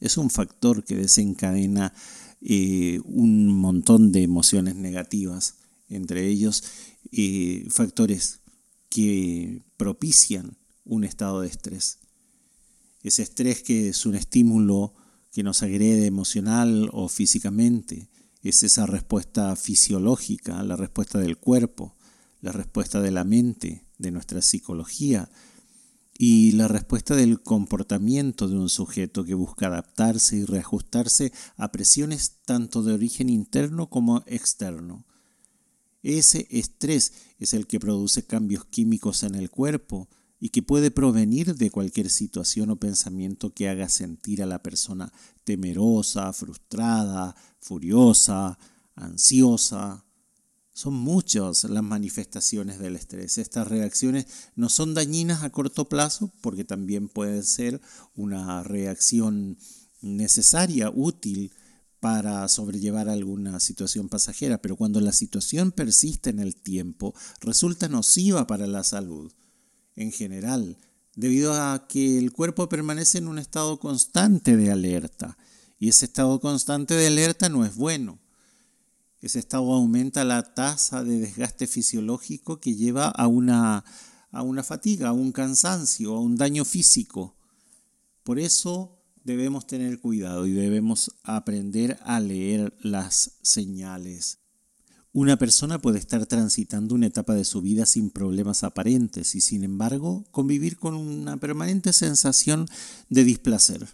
Es 0.00 0.16
un 0.16 0.30
factor 0.30 0.82
que 0.82 0.96
desencadena 0.96 1.92
eh, 2.40 3.00
un 3.04 3.48
montón 3.48 4.12
de 4.12 4.22
emociones 4.22 4.76
negativas, 4.76 5.56
entre 5.90 6.26
ellos 6.26 6.64
eh, 7.12 7.66
factores 7.68 8.40
que 8.88 9.62
propician 9.76 10.56
un 10.86 11.04
estado 11.04 11.42
de 11.42 11.48
estrés 11.48 11.98
ese 13.08 13.22
estrés 13.22 13.62
que 13.62 13.88
es 13.88 14.06
un 14.06 14.14
estímulo 14.14 14.94
que 15.32 15.42
nos 15.42 15.62
agrede 15.62 16.06
emocional 16.06 16.88
o 16.92 17.08
físicamente, 17.08 18.08
es 18.42 18.62
esa 18.62 18.86
respuesta 18.86 19.54
fisiológica, 19.56 20.62
la 20.62 20.76
respuesta 20.76 21.18
del 21.18 21.36
cuerpo, 21.36 21.96
la 22.40 22.52
respuesta 22.52 23.00
de 23.00 23.10
la 23.10 23.24
mente, 23.24 23.84
de 23.98 24.10
nuestra 24.10 24.42
psicología 24.42 25.28
y 26.18 26.52
la 26.52 26.68
respuesta 26.68 27.14
del 27.14 27.42
comportamiento 27.42 28.48
de 28.48 28.56
un 28.56 28.68
sujeto 28.68 29.24
que 29.24 29.34
busca 29.34 29.66
adaptarse 29.66 30.36
y 30.36 30.44
reajustarse 30.44 31.32
a 31.56 31.72
presiones 31.72 32.38
tanto 32.44 32.82
de 32.82 32.94
origen 32.94 33.28
interno 33.28 33.90
como 33.90 34.22
externo. 34.26 35.04
Ese 36.02 36.46
estrés 36.50 37.12
es 37.38 37.52
el 37.52 37.66
que 37.66 37.80
produce 37.80 38.24
cambios 38.24 38.64
químicos 38.64 39.24
en 39.24 39.34
el 39.34 39.50
cuerpo, 39.50 40.08
y 40.38 40.50
que 40.50 40.62
puede 40.62 40.90
provenir 40.90 41.54
de 41.54 41.70
cualquier 41.70 42.10
situación 42.10 42.70
o 42.70 42.76
pensamiento 42.76 43.54
que 43.54 43.68
haga 43.68 43.88
sentir 43.88 44.42
a 44.42 44.46
la 44.46 44.62
persona 44.62 45.12
temerosa, 45.44 46.32
frustrada, 46.32 47.34
furiosa, 47.58 48.58
ansiosa, 48.94 50.04
Son 50.72 50.92
muchas 50.92 51.64
las 51.64 51.82
manifestaciones 51.82 52.78
del 52.78 52.96
estrés. 52.96 53.38
Estas 53.38 53.66
reacciones 53.66 54.26
no 54.56 54.68
son 54.68 54.92
dañinas 54.92 55.42
a 55.42 55.50
corto 55.50 55.88
plazo 55.88 56.30
porque 56.42 56.64
también 56.64 57.08
puede 57.08 57.42
ser 57.44 57.80
una 58.14 58.62
reacción 58.62 59.56
necesaria, 60.02 60.90
útil 60.94 61.54
para 61.98 62.46
sobrellevar 62.48 63.08
alguna 63.08 63.58
situación 63.58 64.10
pasajera, 64.10 64.60
pero 64.60 64.76
cuando 64.76 65.00
la 65.00 65.12
situación 65.12 65.72
persiste 65.72 66.28
en 66.28 66.40
el 66.40 66.54
tiempo, 66.56 67.14
resulta 67.40 67.88
nociva 67.88 68.46
para 68.46 68.66
la 68.66 68.84
salud 68.84 69.32
en 69.96 70.12
general, 70.12 70.78
debido 71.14 71.54
a 71.54 71.88
que 71.88 72.18
el 72.18 72.32
cuerpo 72.32 72.68
permanece 72.68 73.18
en 73.18 73.28
un 73.28 73.38
estado 73.38 73.80
constante 73.80 74.56
de 74.56 74.70
alerta, 74.70 75.36
y 75.78 75.88
ese 75.88 76.04
estado 76.06 76.40
constante 76.40 76.94
de 76.94 77.06
alerta 77.06 77.48
no 77.48 77.64
es 77.64 77.74
bueno. 77.74 78.18
Ese 79.20 79.38
estado 79.38 79.72
aumenta 79.72 80.24
la 80.24 80.54
tasa 80.54 81.02
de 81.02 81.18
desgaste 81.18 81.66
fisiológico 81.66 82.60
que 82.60 82.74
lleva 82.74 83.08
a 83.08 83.26
una, 83.26 83.84
a 84.30 84.42
una 84.42 84.62
fatiga, 84.62 85.08
a 85.08 85.12
un 85.12 85.32
cansancio, 85.32 86.14
a 86.14 86.20
un 86.20 86.36
daño 86.36 86.64
físico. 86.64 87.34
Por 88.22 88.38
eso 88.38 89.02
debemos 89.24 89.66
tener 89.66 90.00
cuidado 90.00 90.46
y 90.46 90.52
debemos 90.52 91.12
aprender 91.24 91.98
a 92.02 92.20
leer 92.20 92.74
las 92.80 93.38
señales. 93.42 94.38
Una 95.16 95.38
persona 95.38 95.78
puede 95.78 95.98
estar 95.98 96.26
transitando 96.26 96.94
una 96.94 97.06
etapa 97.06 97.32
de 97.32 97.46
su 97.46 97.62
vida 97.62 97.86
sin 97.86 98.10
problemas 98.10 98.64
aparentes 98.64 99.34
y 99.34 99.40
sin 99.40 99.64
embargo 99.64 100.26
convivir 100.30 100.76
con 100.76 100.94
una 100.94 101.38
permanente 101.38 101.94
sensación 101.94 102.68
de 103.08 103.24
displacer. 103.24 103.88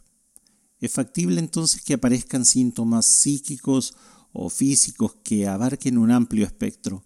Es 0.80 0.90
factible 0.90 1.38
entonces 1.38 1.80
que 1.82 1.94
aparezcan 1.94 2.44
síntomas 2.44 3.06
psíquicos 3.06 3.94
o 4.32 4.50
físicos 4.50 5.14
que 5.22 5.46
abarquen 5.46 5.96
un 5.96 6.10
amplio 6.10 6.44
espectro, 6.44 7.04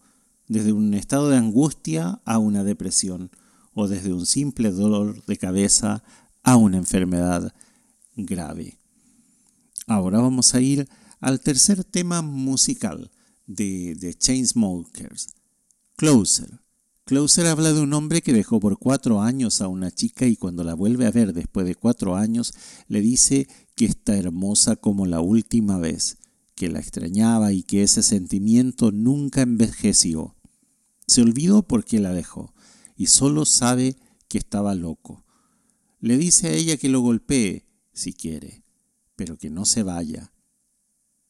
desde 0.48 0.72
un 0.72 0.94
estado 0.94 1.28
de 1.28 1.36
angustia 1.36 2.22
a 2.24 2.38
una 2.38 2.64
depresión, 2.64 3.30
o 3.74 3.86
desde 3.86 4.14
un 4.14 4.24
simple 4.24 4.70
dolor 4.70 5.26
de 5.26 5.36
cabeza 5.36 6.02
a 6.42 6.56
una 6.56 6.78
enfermedad 6.78 7.52
grave. 8.16 8.78
Ahora 9.86 10.20
vamos 10.20 10.54
a 10.54 10.62
ir 10.62 10.88
al 11.20 11.40
tercer 11.40 11.84
tema 11.84 12.22
musical 12.22 13.10
de 13.46 13.96
The 13.98 14.14
Chainsmokers, 14.14 15.34
Closer. 15.96 16.60
Closer 17.04 17.46
habla 17.46 17.72
de 17.72 17.80
un 17.80 17.92
hombre 17.94 18.20
que 18.20 18.32
dejó 18.32 18.58
por 18.58 18.78
cuatro 18.78 19.22
años 19.22 19.60
a 19.60 19.68
una 19.68 19.92
chica 19.92 20.26
y 20.26 20.36
cuando 20.36 20.64
la 20.64 20.74
vuelve 20.74 21.06
a 21.06 21.12
ver 21.12 21.32
después 21.32 21.64
de 21.64 21.76
cuatro 21.76 22.16
años 22.16 22.52
le 22.88 23.00
dice 23.00 23.46
que 23.76 23.84
está 23.84 24.16
hermosa 24.16 24.74
como 24.74 25.06
la 25.06 25.20
última 25.20 25.78
vez, 25.78 26.18
que 26.56 26.68
la 26.68 26.80
extrañaba 26.80 27.52
y 27.52 27.62
que 27.62 27.84
ese 27.84 28.02
sentimiento 28.02 28.90
nunca 28.90 29.42
envejeció. 29.42 30.34
Se 31.06 31.22
olvidó 31.22 31.62
porque 31.62 32.00
la 32.00 32.12
dejó 32.12 32.52
y 32.96 33.06
solo 33.06 33.44
sabe 33.44 33.96
que 34.28 34.38
estaba 34.38 34.74
loco. 34.74 35.24
Le 36.00 36.18
dice 36.18 36.48
a 36.48 36.52
ella 36.52 36.76
que 36.76 36.88
lo 36.88 37.00
golpee 37.00 37.66
si 37.92 38.12
quiere, 38.12 38.64
pero 39.14 39.36
que 39.36 39.50
no 39.50 39.64
se 39.64 39.84
vaya. 39.84 40.32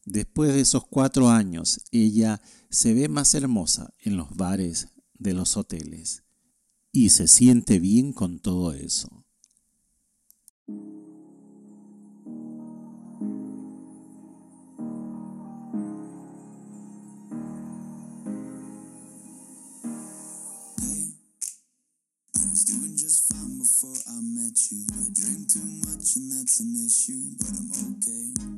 Después 0.07 0.55
de 0.55 0.61
esos 0.61 0.87
cuatro 0.87 1.29
años, 1.29 1.81
ella 1.91 2.41
se 2.71 2.95
ve 2.95 3.09
más 3.09 3.35
hermosa 3.35 3.93
en 3.99 4.17
los 4.17 4.37
bares 4.37 4.89
de 5.19 5.35
los 5.35 5.57
hoteles 5.57 6.23
y 6.93 7.11
se 7.11 7.27
siente 7.27 7.81
bien 7.81 8.13
con 8.13 8.39
todo 8.39 8.73
eso. 8.73 9.25
I 24.09 24.21
met 24.23 24.57
you. 24.71 24.87
I 24.95 25.11
drink 25.13 25.49
too 25.53 25.61
much 25.85 26.17
and 26.17 26.33
that's 26.33 26.61
an 26.61 26.73
issue, 26.87 27.37
but 27.39 27.51
I'm 27.59 27.71
okay. 27.93 28.56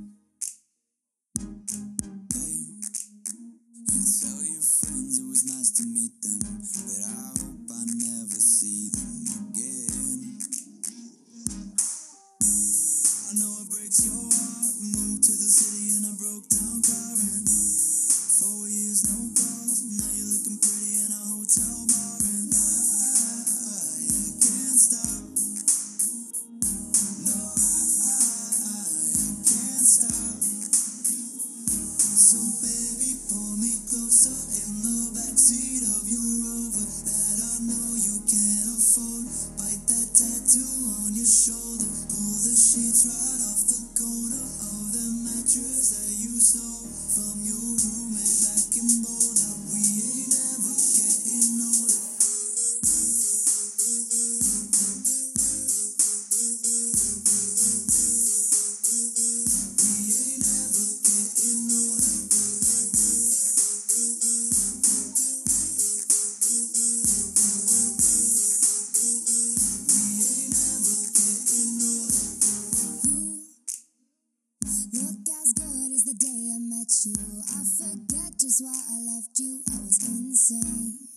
you. 77.06 77.14
I 77.14 77.62
forget 77.78 78.32
just 78.38 78.62
why 78.62 78.74
I 78.74 78.98
left 79.14 79.38
you. 79.38 79.60
I 79.72 79.78
was 79.84 79.98
insane. 80.06 81.07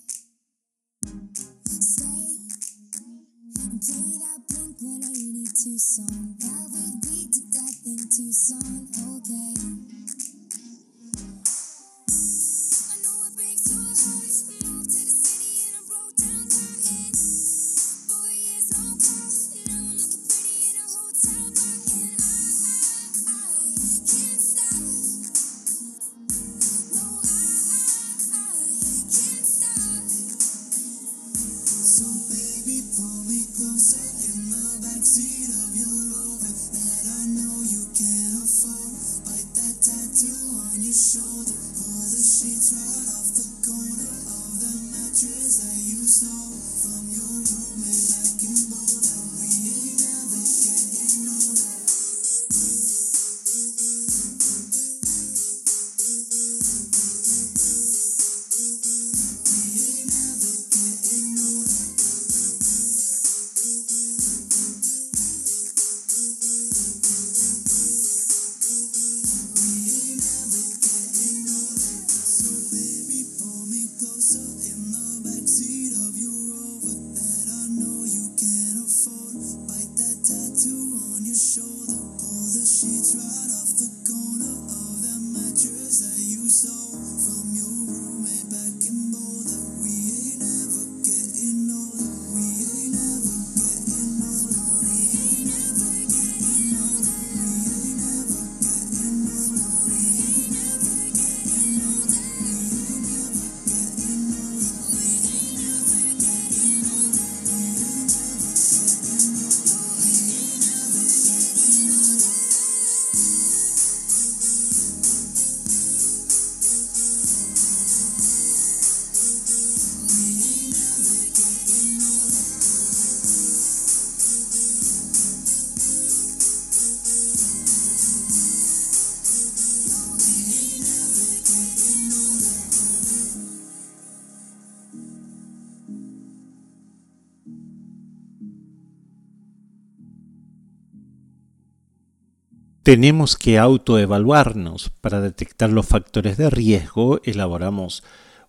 Tenemos 142.92 143.38
que 143.38 143.58
autoevaluarnos. 143.58 144.90
Para 145.00 145.22
detectar 145.22 145.70
los 145.70 145.86
factores 145.86 146.36
de 146.36 146.50
riesgo, 146.50 147.22
elaboramos 147.24 148.04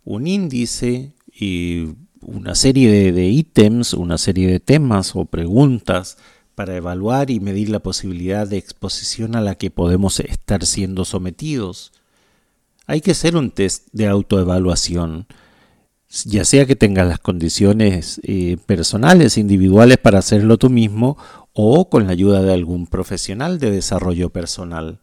un 0.04 0.26
índice 0.26 1.12
y 1.32 1.90
una 2.20 2.56
serie 2.56 3.12
de, 3.12 3.28
ítems, 3.28 3.94
una 3.94 4.18
serie 4.18 4.50
de 4.50 4.58
temas 4.58 5.14
o 5.14 5.26
preguntas 5.26 6.18
para 6.56 6.74
evaluar 6.74 7.30
y 7.30 7.38
medir 7.38 7.68
la 7.68 7.78
posibilidad 7.78 8.48
de 8.48 8.56
exposición 8.58 9.36
a 9.36 9.40
la 9.40 9.54
que 9.54 9.70
podemos 9.70 10.18
estar 10.18 10.66
siendo 10.66 11.04
sometidos. 11.04 11.92
Hay 12.88 13.00
que 13.00 13.12
hacer 13.12 13.36
un 13.36 13.52
test 13.52 13.86
de 13.92 14.08
autoevaluación, 14.08 15.28
ya 16.24 16.44
sea 16.44 16.66
que 16.66 16.74
tengas 16.74 17.06
las 17.06 17.20
condiciones 17.20 18.20
eh, 18.24 18.56
personales, 18.66 19.38
individuales 19.38 19.98
para 19.98 20.18
hacerlo 20.18 20.58
tú 20.58 20.68
mismo 20.68 21.16
o 21.52 21.88
con 21.90 22.06
la 22.06 22.12
ayuda 22.12 22.42
de 22.42 22.52
algún 22.52 22.86
profesional 22.86 23.58
de 23.58 23.70
desarrollo 23.70 24.30
personal. 24.30 24.98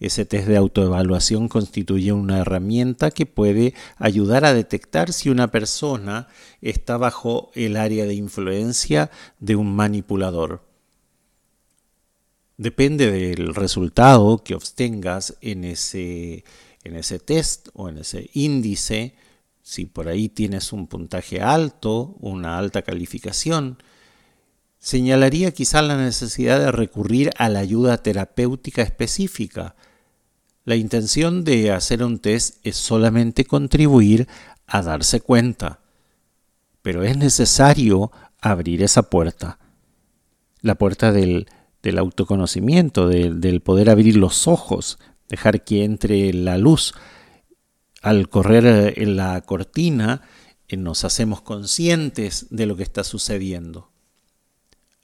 Ese 0.00 0.24
test 0.24 0.46
de 0.46 0.56
autoevaluación 0.56 1.48
constituye 1.48 2.12
una 2.12 2.38
herramienta 2.38 3.10
que 3.10 3.26
puede 3.26 3.74
ayudar 3.96 4.44
a 4.44 4.54
detectar 4.54 5.12
si 5.12 5.28
una 5.28 5.50
persona 5.50 6.28
está 6.60 6.96
bajo 6.96 7.50
el 7.54 7.76
área 7.76 8.06
de 8.06 8.14
influencia 8.14 9.10
de 9.40 9.56
un 9.56 9.74
manipulador. 9.74 10.62
Depende 12.58 13.10
del 13.10 13.54
resultado 13.54 14.42
que 14.42 14.54
obtengas 14.54 15.36
en 15.40 15.64
ese, 15.64 16.44
en 16.84 16.96
ese 16.96 17.18
test 17.18 17.68
o 17.72 17.88
en 17.88 17.98
ese 17.98 18.30
índice, 18.34 19.14
si 19.62 19.84
por 19.84 20.08
ahí 20.08 20.28
tienes 20.28 20.72
un 20.72 20.86
puntaje 20.86 21.40
alto, 21.40 22.16
una 22.20 22.58
alta 22.58 22.82
calificación, 22.82 23.78
señalaría 24.88 25.52
quizá 25.52 25.82
la 25.82 25.98
necesidad 25.98 26.58
de 26.58 26.72
recurrir 26.72 27.30
a 27.36 27.50
la 27.50 27.58
ayuda 27.58 27.98
terapéutica 27.98 28.80
específica. 28.80 29.76
La 30.64 30.76
intención 30.76 31.44
de 31.44 31.72
hacer 31.72 32.02
un 32.02 32.18
test 32.18 32.56
es 32.64 32.76
solamente 32.76 33.44
contribuir 33.44 34.28
a 34.66 34.80
darse 34.80 35.20
cuenta, 35.20 35.80
pero 36.80 37.02
es 37.02 37.18
necesario 37.18 38.12
abrir 38.40 38.82
esa 38.82 39.10
puerta, 39.10 39.58
la 40.62 40.76
puerta 40.76 41.12
del, 41.12 41.46
autoconocimiento, 41.98 43.08
del 43.08 43.60
poder 43.60 43.90
abrir 43.90 44.16
los 44.16 44.48
ojos, 44.48 44.98
dejar 45.28 45.64
que 45.64 45.84
entre 45.84 46.32
la 46.32 46.56
luz. 46.56 46.94
Al 48.00 48.30
correr 48.30 48.94
en 48.96 49.18
la 49.18 49.38
cortina, 49.42 50.22
eh, 50.66 50.78
nos 50.78 51.04
hacemos 51.04 51.42
conscientes 51.42 52.46
de 52.48 52.64
lo 52.64 52.74
que 52.74 52.84
está 52.84 53.04
sucediendo. 53.04 53.90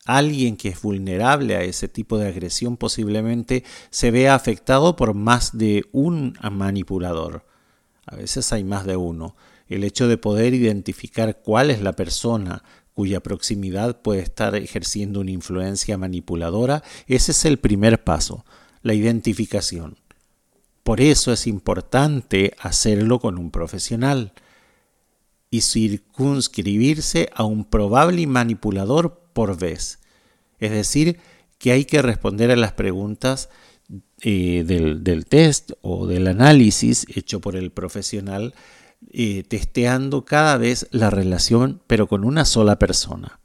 Alguien 0.06 0.56
que 0.56 0.68
es 0.68 0.82
vulnerable 0.82 1.56
a 1.56 1.62
ese 1.62 1.88
tipo 1.88 2.18
de 2.18 2.28
agresión 2.28 2.76
posiblemente 2.76 3.64
se 3.90 4.10
vea 4.10 4.34
afectado 4.34 4.96
por 4.96 5.14
más 5.14 5.56
de 5.56 5.86
un 5.92 6.36
manipulador. 6.52 7.46
A 8.06 8.16
veces 8.16 8.52
hay 8.52 8.64
más 8.64 8.84
de 8.84 8.96
uno. 8.96 9.34
El 9.66 9.82
hecho 9.82 10.06
de 10.06 10.18
poder 10.18 10.52
identificar 10.52 11.40
cuál 11.40 11.70
es 11.70 11.80
la 11.80 11.94
persona 11.94 12.62
cuya 12.92 13.20
proximidad 13.20 14.02
puede 14.02 14.20
estar 14.20 14.54
ejerciendo 14.54 15.20
una 15.20 15.32
influencia 15.32 15.98
manipuladora, 15.98 16.82
ese 17.06 17.32
es 17.32 17.44
el 17.46 17.58
primer 17.58 18.04
paso, 18.04 18.44
la 18.82 18.94
identificación. 18.94 19.96
Por 20.84 21.00
eso 21.00 21.32
es 21.32 21.46
importante 21.46 22.54
hacerlo 22.60 23.18
con 23.18 23.38
un 23.38 23.50
profesional 23.50 24.32
y 25.50 25.62
circunscribirse 25.62 27.30
a 27.34 27.44
un 27.44 27.64
probable 27.64 28.26
manipulador 28.26 29.23
por 29.34 29.58
vez. 29.58 29.98
Es 30.58 30.70
decir, 30.70 31.18
que 31.58 31.72
hay 31.72 31.84
que 31.84 32.00
responder 32.00 32.50
a 32.50 32.56
las 32.56 32.72
preguntas 32.72 33.50
eh, 34.22 34.64
del, 34.64 35.26
test 35.26 35.72
o 35.82 36.06
del 36.06 36.28
análisis 36.28 37.06
hecho 37.14 37.40
por 37.40 37.56
el 37.56 37.70
profesional, 37.70 38.54
eh, 39.12 39.42
testeando 39.46 40.24
cada 40.24 40.56
vez 40.56 40.88
la 40.90 41.10
relación, 41.10 41.82
pero 41.86 42.06
con 42.06 42.24
una 42.24 42.46
sola 42.46 42.78
persona. 42.78 43.40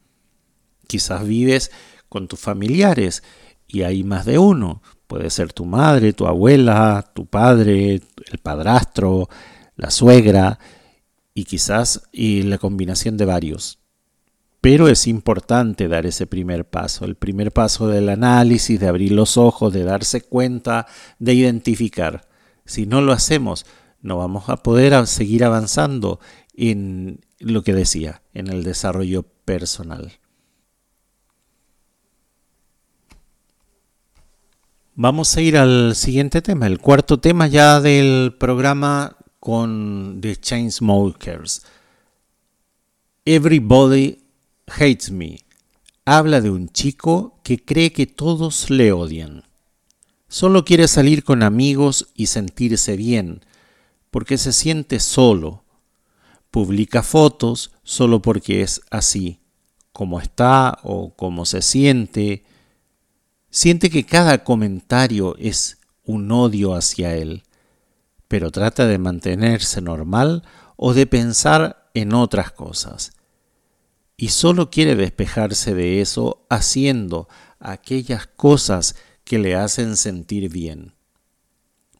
Quizás 0.88 1.28
vives 1.28 1.72
con 2.08 2.28
tus 2.28 2.40
familiares 2.40 3.24
y 3.68 3.82
hay 3.82 4.04
más 4.04 4.26
de 4.26 4.38
uno. 4.38 4.82
Puede 5.08 5.30
ser 5.30 5.52
tu 5.52 5.66
madre, 5.66 6.14
tu 6.14 6.28
abuela, 6.28 7.12
tu 7.14 7.26
padre, 7.26 8.02
el 8.32 8.38
padrastro, 8.42 9.28
la 9.76 9.92
suegra 9.92 10.60
y 11.34 11.46
quizás 11.46 12.04
y 12.12 12.44
la 12.44 12.58
combinación 12.58 13.18
de 13.18 13.26
varios. 13.26 13.79
Pero 14.62 14.90
es 14.90 15.08
importante 15.08 15.88
dar 15.88 16.06
ese 16.06 16.28
primer 16.28 16.66
paso, 16.66 17.06
el 17.06 17.16
primer 17.16 17.52
paso 17.52 17.88
del 17.88 18.10
análisis, 18.10 18.80
de 18.80 18.88
abrir 18.88 19.14
los 19.14 19.38
ojos, 19.38 19.74
de 19.74 19.84
darse 19.84 20.22
cuenta, 20.22 20.86
de 21.18 21.34
identificar. 21.34 22.28
Si 22.66 22.86
no 22.86 23.02
lo 23.02 23.14
hacemos, 23.14 23.66
no 24.02 24.18
vamos 24.18 24.50
a 24.50 24.58
poder 24.58 25.08
seguir 25.08 25.46
avanzando 25.46 26.20
en 26.54 27.22
lo 27.40 27.64
que 27.64 27.74
decía, 27.74 28.22
en 28.34 28.48
el 28.48 28.64
desarrollo 28.64 29.24
personal. 29.24 30.20
Vamos 34.96 35.38
a 35.38 35.42
ir 35.42 35.56
al 35.56 35.96
siguiente 35.96 36.42
tema, 36.42 36.68
el 36.68 36.80
cuarto 36.80 37.22
tema 37.22 37.48
ya 37.48 37.80
del 37.80 38.36
programa 38.38 39.16
con 39.40 40.20
The 40.20 40.36
Chainsmokers. 40.36 41.66
Everybody 43.24 44.18
Hates 44.70 45.12
Me 45.12 45.40
habla 46.06 46.42
de 46.42 46.50
un 46.50 46.70
chico 46.70 47.40
que 47.44 47.64
cree 47.64 47.92
que 47.92 48.08
todos 48.08 48.70
le 48.70 48.92
odian. 48.92 49.44
Solo 50.28 50.66
quiere 50.66 50.88
salir 50.88 51.24
con 51.24 51.44
amigos 51.44 52.10
y 52.16 52.28
sentirse 52.28 52.96
bien, 52.96 53.46
porque 54.12 54.38
se 54.38 54.54
siente 54.54 55.00
solo. 55.00 55.64
Publica 56.52 57.04
fotos 57.04 57.72
solo 57.84 58.22
porque 58.22 58.62
es 58.62 58.82
así, 58.90 59.40
como 59.92 60.20
está 60.20 60.80
o 60.84 61.14
como 61.16 61.46
se 61.46 61.62
siente. 61.62 62.44
Siente 63.52 63.90
que 63.90 64.06
cada 64.06 64.44
comentario 64.44 65.36
es 65.38 65.78
un 66.04 66.32
odio 66.32 66.74
hacia 66.74 67.16
él, 67.16 67.44
pero 68.28 68.52
trata 68.52 68.88
de 68.88 68.98
mantenerse 68.98 69.82
normal 69.82 70.44
o 70.76 70.94
de 70.94 71.06
pensar 71.06 71.90
en 71.94 72.14
otras 72.14 72.52
cosas 72.52 73.12
y 74.22 74.28
solo 74.30 74.70
quiere 74.70 74.96
despejarse 74.96 75.74
de 75.74 76.02
eso 76.02 76.46
haciendo 76.50 77.30
aquellas 77.58 78.28
cosas 78.28 78.96
que 79.24 79.40
le 79.40 79.56
hacen 79.56 79.96
sentir 79.96 80.50
bien. 80.50 80.94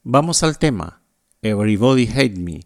Vamos 0.04 0.44
al 0.44 0.58
tema. 0.58 1.02
Everybody 1.42 2.08
Hate 2.08 2.38
Me. 2.38 2.60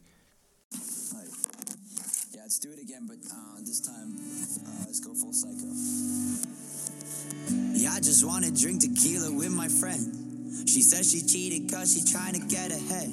I 7.86 8.00
just 8.00 8.26
wanna 8.26 8.50
drink 8.50 8.82
tequila 8.82 9.32
with 9.32 9.52
my 9.52 9.68
friend. 9.68 10.68
She 10.68 10.82
says 10.82 11.12
she 11.12 11.22
cheated 11.22 11.70
cause 11.72 11.94
she's 11.94 12.12
trying 12.12 12.34
to 12.34 12.40
get 12.40 12.72
ahead. 12.72 13.12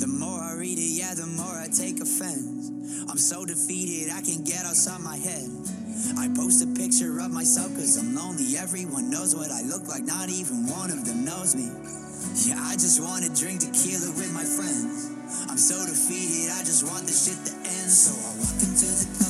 The 0.00 0.08
more 0.08 0.40
I 0.40 0.54
read 0.54 0.78
it, 0.78 0.90
yeah, 0.98 1.14
the 1.14 1.26
more 1.26 1.54
I 1.54 1.68
take 1.68 2.00
offense. 2.00 2.79
I'm 3.10 3.18
so 3.18 3.44
defeated, 3.44 4.12
I 4.14 4.22
can't 4.22 4.46
get 4.46 4.64
outside 4.64 5.00
my 5.00 5.16
head. 5.16 5.50
I 6.16 6.30
post 6.30 6.62
a 6.62 6.68
picture 6.78 7.18
of 7.18 7.32
myself 7.32 7.74
cause 7.74 7.98
I'm 7.98 8.14
lonely. 8.14 8.56
Everyone 8.56 9.10
knows 9.10 9.34
what 9.34 9.50
I 9.50 9.62
look 9.62 9.88
like, 9.88 10.04
not 10.04 10.28
even 10.28 10.70
one 10.70 10.92
of 10.92 11.04
them 11.04 11.24
knows 11.24 11.56
me. 11.56 11.66
Yeah, 12.46 12.62
I 12.62 12.74
just 12.74 13.02
wanna 13.02 13.26
drink 13.34 13.66
tequila 13.66 14.14
with 14.14 14.30
my 14.32 14.46
friends. 14.46 15.10
I'm 15.50 15.58
so 15.58 15.74
defeated, 15.90 16.54
I 16.54 16.62
just 16.62 16.86
want 16.86 17.02
this 17.10 17.26
shit 17.26 17.44
to 17.50 17.52
end. 17.66 17.90
So 17.90 18.14
I 18.14 18.30
walk 18.38 18.62
into 18.62 18.86
the 18.86 19.06
club 19.18 19.29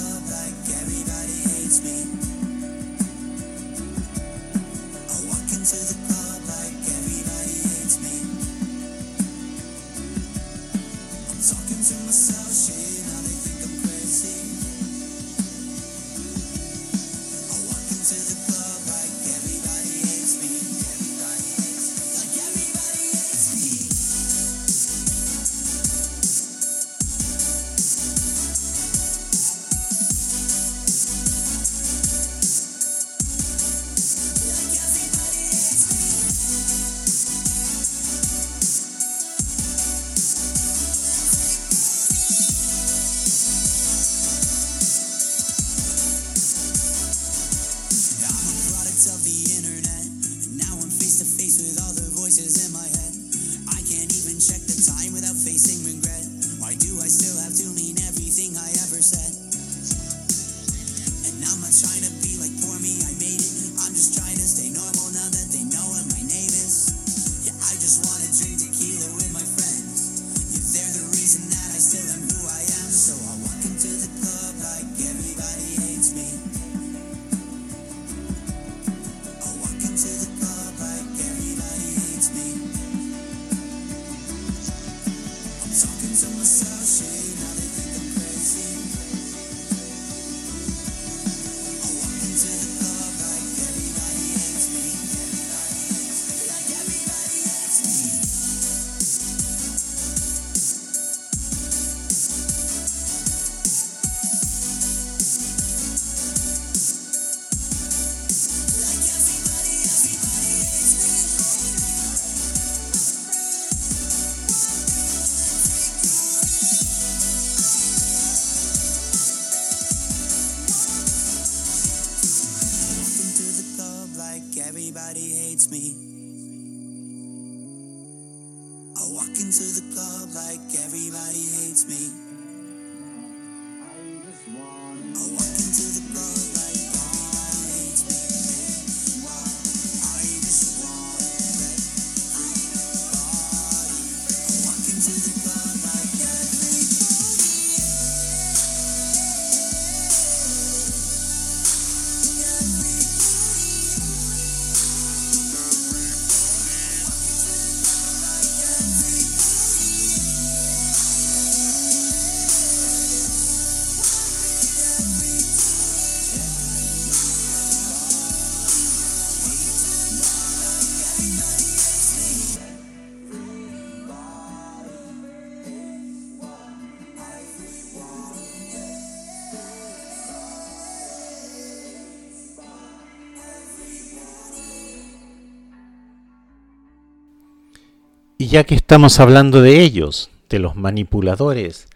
ya 188.50 188.64
que 188.64 188.74
estamos 188.74 189.20
hablando 189.20 189.62
de 189.62 189.80
ellos, 189.80 190.28
de 190.48 190.58
los 190.58 190.74
manipuladores, 190.74 191.86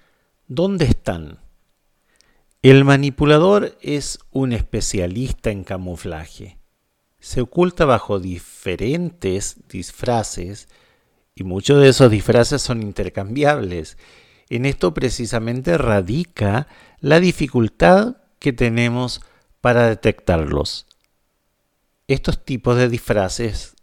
¿dónde 0.47 0.85
están? 0.85 1.41
El 2.63 2.85
manipulador 2.85 3.77
es 3.81 4.21
un 4.31 4.53
especialista 4.53 5.51
en 5.51 5.65
camuflaje. 5.65 6.59
Se 7.19 7.41
oculta 7.41 7.87
bajo 7.87 8.21
diferentes 8.21 9.69
disfraces 9.69 10.69
y 11.35 11.43
muchos 11.43 11.83
de 11.83 11.89
esos 11.89 12.09
disfraces 12.09 12.63
son 12.63 12.83
intercambiables. 12.83 13.99
En 14.49 14.65
esto 14.65 14.95
precisamente 14.95 15.77
radica 15.77 16.69
la 17.01 17.19
dificultad 17.19 18.19
que 18.39 18.53
tenemos 18.53 19.23
para 19.61 19.89
detectarlos. 19.89 20.87
Estos 22.07 22.45
tipos 22.45 22.77
de 22.77 22.89
disfraces 22.89 23.75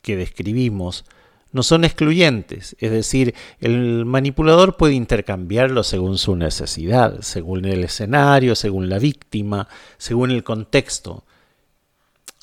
que 0.00 0.16
describimos 0.16 1.04
no 1.52 1.62
son 1.62 1.84
excluyentes, 1.84 2.76
es 2.78 2.90
decir, 2.90 3.34
el 3.60 4.04
manipulador 4.04 4.76
puede 4.76 4.94
intercambiarlo 4.94 5.82
según 5.82 6.16
su 6.16 6.36
necesidad, 6.36 7.20
según 7.22 7.64
el 7.64 7.82
escenario, 7.82 8.54
según 8.54 8.88
la 8.88 8.98
víctima, 8.98 9.68
según 9.98 10.30
el 10.30 10.44
contexto. 10.44 11.24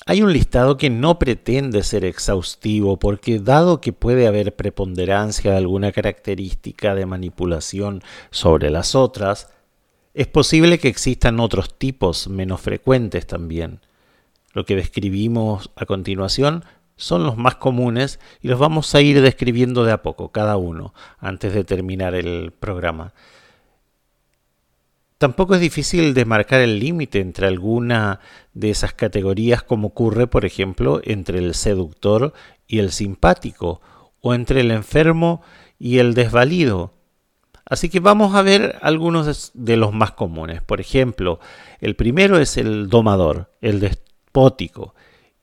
Hay 0.04 0.22
un 0.22 0.32
listado 0.32 0.76
que 0.76 0.90
no 0.90 1.18
pretende 1.18 1.82
ser 1.82 2.04
exhaustivo 2.04 2.98
porque 2.98 3.40
dado 3.40 3.80
que 3.80 3.92
puede 3.92 4.26
haber 4.26 4.56
preponderancia 4.56 5.50
de 5.50 5.56
alguna 5.56 5.92
característica 5.92 6.94
de 6.94 7.06
manipulación 7.06 8.02
sobre 8.30 8.70
las 8.70 8.94
otras, 8.94 9.48
es 10.14 10.26
posible 10.26 10.78
que 10.78 10.88
existan 10.88 11.40
otros 11.40 11.78
tipos 11.78 12.28
menos 12.28 12.60
frecuentes 12.60 13.26
también. 13.26 13.80
Lo 14.52 14.64
que 14.64 14.76
describimos 14.76 15.70
a 15.76 15.86
continuación 15.86 16.64
son 16.98 17.24
los 17.24 17.38
más 17.38 17.54
comunes 17.54 18.20
y 18.42 18.48
los 18.48 18.58
vamos 18.58 18.94
a 18.94 19.00
ir 19.00 19.22
describiendo 19.22 19.84
de 19.84 19.92
a 19.92 20.02
poco, 20.02 20.30
cada 20.30 20.58
uno, 20.58 20.92
antes 21.18 21.54
de 21.54 21.64
terminar 21.64 22.14
el 22.14 22.52
programa. 22.52 23.14
Tampoco 25.16 25.54
es 25.54 25.60
difícil 25.60 26.14
demarcar 26.14 26.60
el 26.60 26.78
límite 26.78 27.20
entre 27.20 27.46
alguna 27.46 28.20
de 28.52 28.70
esas 28.70 28.92
categorías 28.92 29.62
como 29.62 29.88
ocurre, 29.88 30.26
por 30.26 30.44
ejemplo, 30.44 31.00
entre 31.02 31.38
el 31.38 31.54
seductor 31.54 32.34
y 32.66 32.78
el 32.78 32.92
simpático, 32.92 33.80
o 34.20 34.34
entre 34.34 34.60
el 34.60 34.70
enfermo 34.70 35.42
y 35.78 35.98
el 35.98 36.14
desvalido. 36.14 36.92
Así 37.64 37.88
que 37.88 38.00
vamos 38.00 38.34
a 38.34 38.42
ver 38.42 38.78
algunos 38.80 39.52
de 39.54 39.76
los 39.76 39.92
más 39.92 40.12
comunes. 40.12 40.62
Por 40.62 40.80
ejemplo, 40.80 41.38
el 41.80 41.96
primero 41.96 42.38
es 42.38 42.56
el 42.56 42.88
domador, 42.88 43.52
el 43.60 43.80
despótico. 43.80 44.94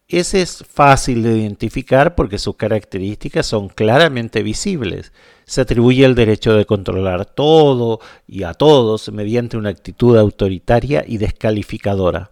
Ese 0.08 0.44
es 0.44 0.64
fácil 0.70 1.24
de 1.24 1.36
identificar 1.36 2.14
porque 2.14 2.38
sus 2.38 2.56
características 2.56 3.48
son 3.48 3.70
claramente 3.70 4.44
visibles. 4.44 5.12
Se 5.46 5.62
atribuye 5.62 6.06
el 6.06 6.14
derecho 6.14 6.54
de 6.54 6.66
controlar 6.66 7.26
todo 7.26 8.00
y 8.28 8.44
a 8.44 8.54
todos 8.54 9.12
mediante 9.12 9.58
una 9.58 9.70
actitud 9.70 10.16
autoritaria 10.16 11.04
y 11.08 11.18
descalificadora. 11.18 12.30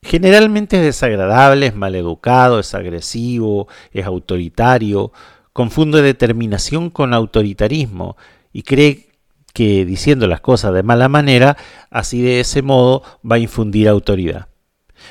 Generalmente 0.00 0.78
es 0.78 0.82
desagradable, 0.82 1.66
es 1.66 1.74
maleducado, 1.74 2.58
es 2.58 2.74
agresivo, 2.74 3.68
es 3.92 4.06
autoritario, 4.06 5.12
confunde 5.52 6.00
determinación 6.00 6.88
con 6.88 7.12
autoritarismo 7.12 8.16
y 8.52 8.62
cree 8.62 9.10
que 9.52 9.84
diciendo 9.84 10.26
las 10.26 10.40
cosas 10.40 10.72
de 10.72 10.82
mala 10.82 11.10
manera, 11.10 11.58
así 11.90 12.22
de 12.22 12.40
ese 12.40 12.62
modo 12.62 13.02
va 13.30 13.36
a 13.36 13.40
infundir 13.40 13.88
autoridad 13.88 14.48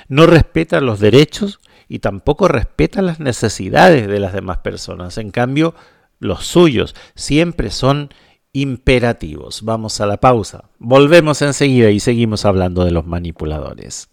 no 0.07 0.25
respeta 0.25 0.81
los 0.81 0.99
derechos 0.99 1.59
y 1.87 1.99
tampoco 1.99 2.47
respeta 2.47 3.01
las 3.01 3.19
necesidades 3.19 4.07
de 4.07 4.19
las 4.19 4.33
demás 4.33 4.59
personas. 4.59 5.17
En 5.17 5.31
cambio, 5.31 5.75
los 6.19 6.45
suyos 6.45 6.95
siempre 7.15 7.69
son 7.71 8.09
imperativos. 8.53 9.63
Vamos 9.63 9.99
a 10.01 10.05
la 10.05 10.17
pausa. 10.17 10.69
Volvemos 10.79 11.41
enseguida 11.41 11.89
y 11.89 11.99
seguimos 11.99 12.45
hablando 12.45 12.85
de 12.85 12.91
los 12.91 13.05
manipuladores. 13.05 14.09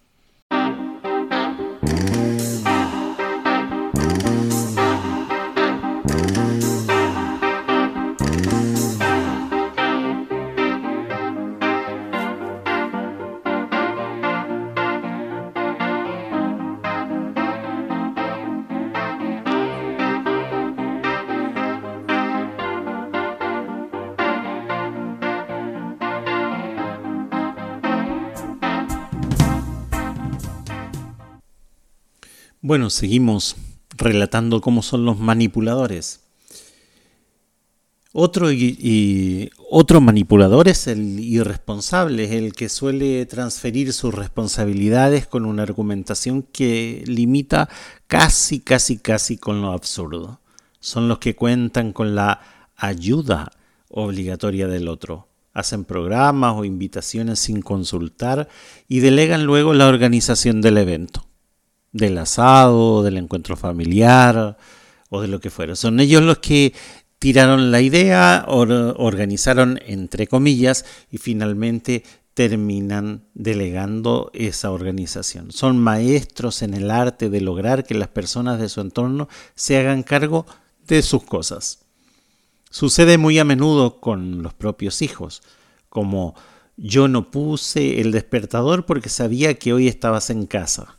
Bueno, 32.72 32.88
seguimos 32.88 33.56
relatando 33.98 34.62
cómo 34.62 34.82
son 34.82 35.04
los 35.04 35.18
manipuladores. 35.18 36.20
Otro, 38.14 38.48
otro 39.70 40.00
manipulador 40.00 40.68
es 40.68 40.86
el 40.86 41.20
irresponsable, 41.20 42.24
es 42.24 42.30
el 42.30 42.54
que 42.54 42.70
suele 42.70 43.26
transferir 43.26 43.92
sus 43.92 44.14
responsabilidades 44.14 45.26
con 45.26 45.44
una 45.44 45.64
argumentación 45.64 46.44
que 46.50 47.04
limita 47.06 47.68
casi, 48.06 48.60
casi, 48.60 48.96
casi 48.96 49.36
con 49.36 49.60
lo 49.60 49.72
absurdo. 49.72 50.40
Son 50.80 51.08
los 51.08 51.18
que 51.18 51.36
cuentan 51.36 51.92
con 51.92 52.14
la 52.14 52.40
ayuda 52.74 53.52
obligatoria 53.90 54.66
del 54.66 54.88
otro. 54.88 55.28
Hacen 55.52 55.84
programas 55.84 56.54
o 56.56 56.64
invitaciones 56.64 57.38
sin 57.38 57.60
consultar 57.60 58.48
y 58.88 59.00
delegan 59.00 59.44
luego 59.44 59.74
la 59.74 59.88
organización 59.88 60.62
del 60.62 60.78
evento 60.78 61.26
del 61.93 62.18
asado, 62.18 63.03
del 63.03 63.18
encuentro 63.18 63.57
familiar 63.57 64.57
o 65.11 65.20
de 65.20 65.28
lo 65.28 65.40
que 65.40 65.51
fuera. 65.51 65.76
Son 65.76 66.01
ellos 66.01 66.22
los 66.22 66.38
que 66.38 66.72
tiraron 67.18 67.70
la 67.70 67.80
idea, 67.80 68.45
or 68.49 68.97
organizaron 68.99 69.78
entre 69.86 70.26
comillas 70.26 70.84
y 71.11 71.18
finalmente 71.18 72.03
terminan 72.34 73.24
delegando 73.34 74.30
esa 74.32 74.70
organización. 74.70 75.53
Son 75.53 75.78
maestros 75.78 76.62
en 76.62 76.74
el 76.74 76.90
arte 76.90 77.28
de 77.28 77.40
lograr 77.40 77.84
que 77.84 77.95
las 77.95 78.09
personas 78.09 78.59
de 78.59 78.68
su 78.68 78.80
entorno 78.80 79.28
se 79.55 79.76
hagan 79.76 80.03
cargo 80.03 80.47
de 80.86 81.03
sus 81.03 81.22
cosas. 81.24 81.80
Sucede 82.70 83.18
muy 83.18 83.38
a 83.38 83.45
menudo 83.45 84.01
con 84.01 84.43
los 84.43 84.55
propios 84.55 85.03
hijos, 85.03 85.43
como 85.90 86.34
yo 86.76 87.07
no 87.07 87.30
puse 87.30 88.01
el 88.01 88.12
despertador 88.12 88.86
porque 88.86 89.11
sabía 89.11 89.55
que 89.55 89.74
hoy 89.74 89.88
estabas 89.88 90.30
en 90.30 90.47
casa. 90.47 90.99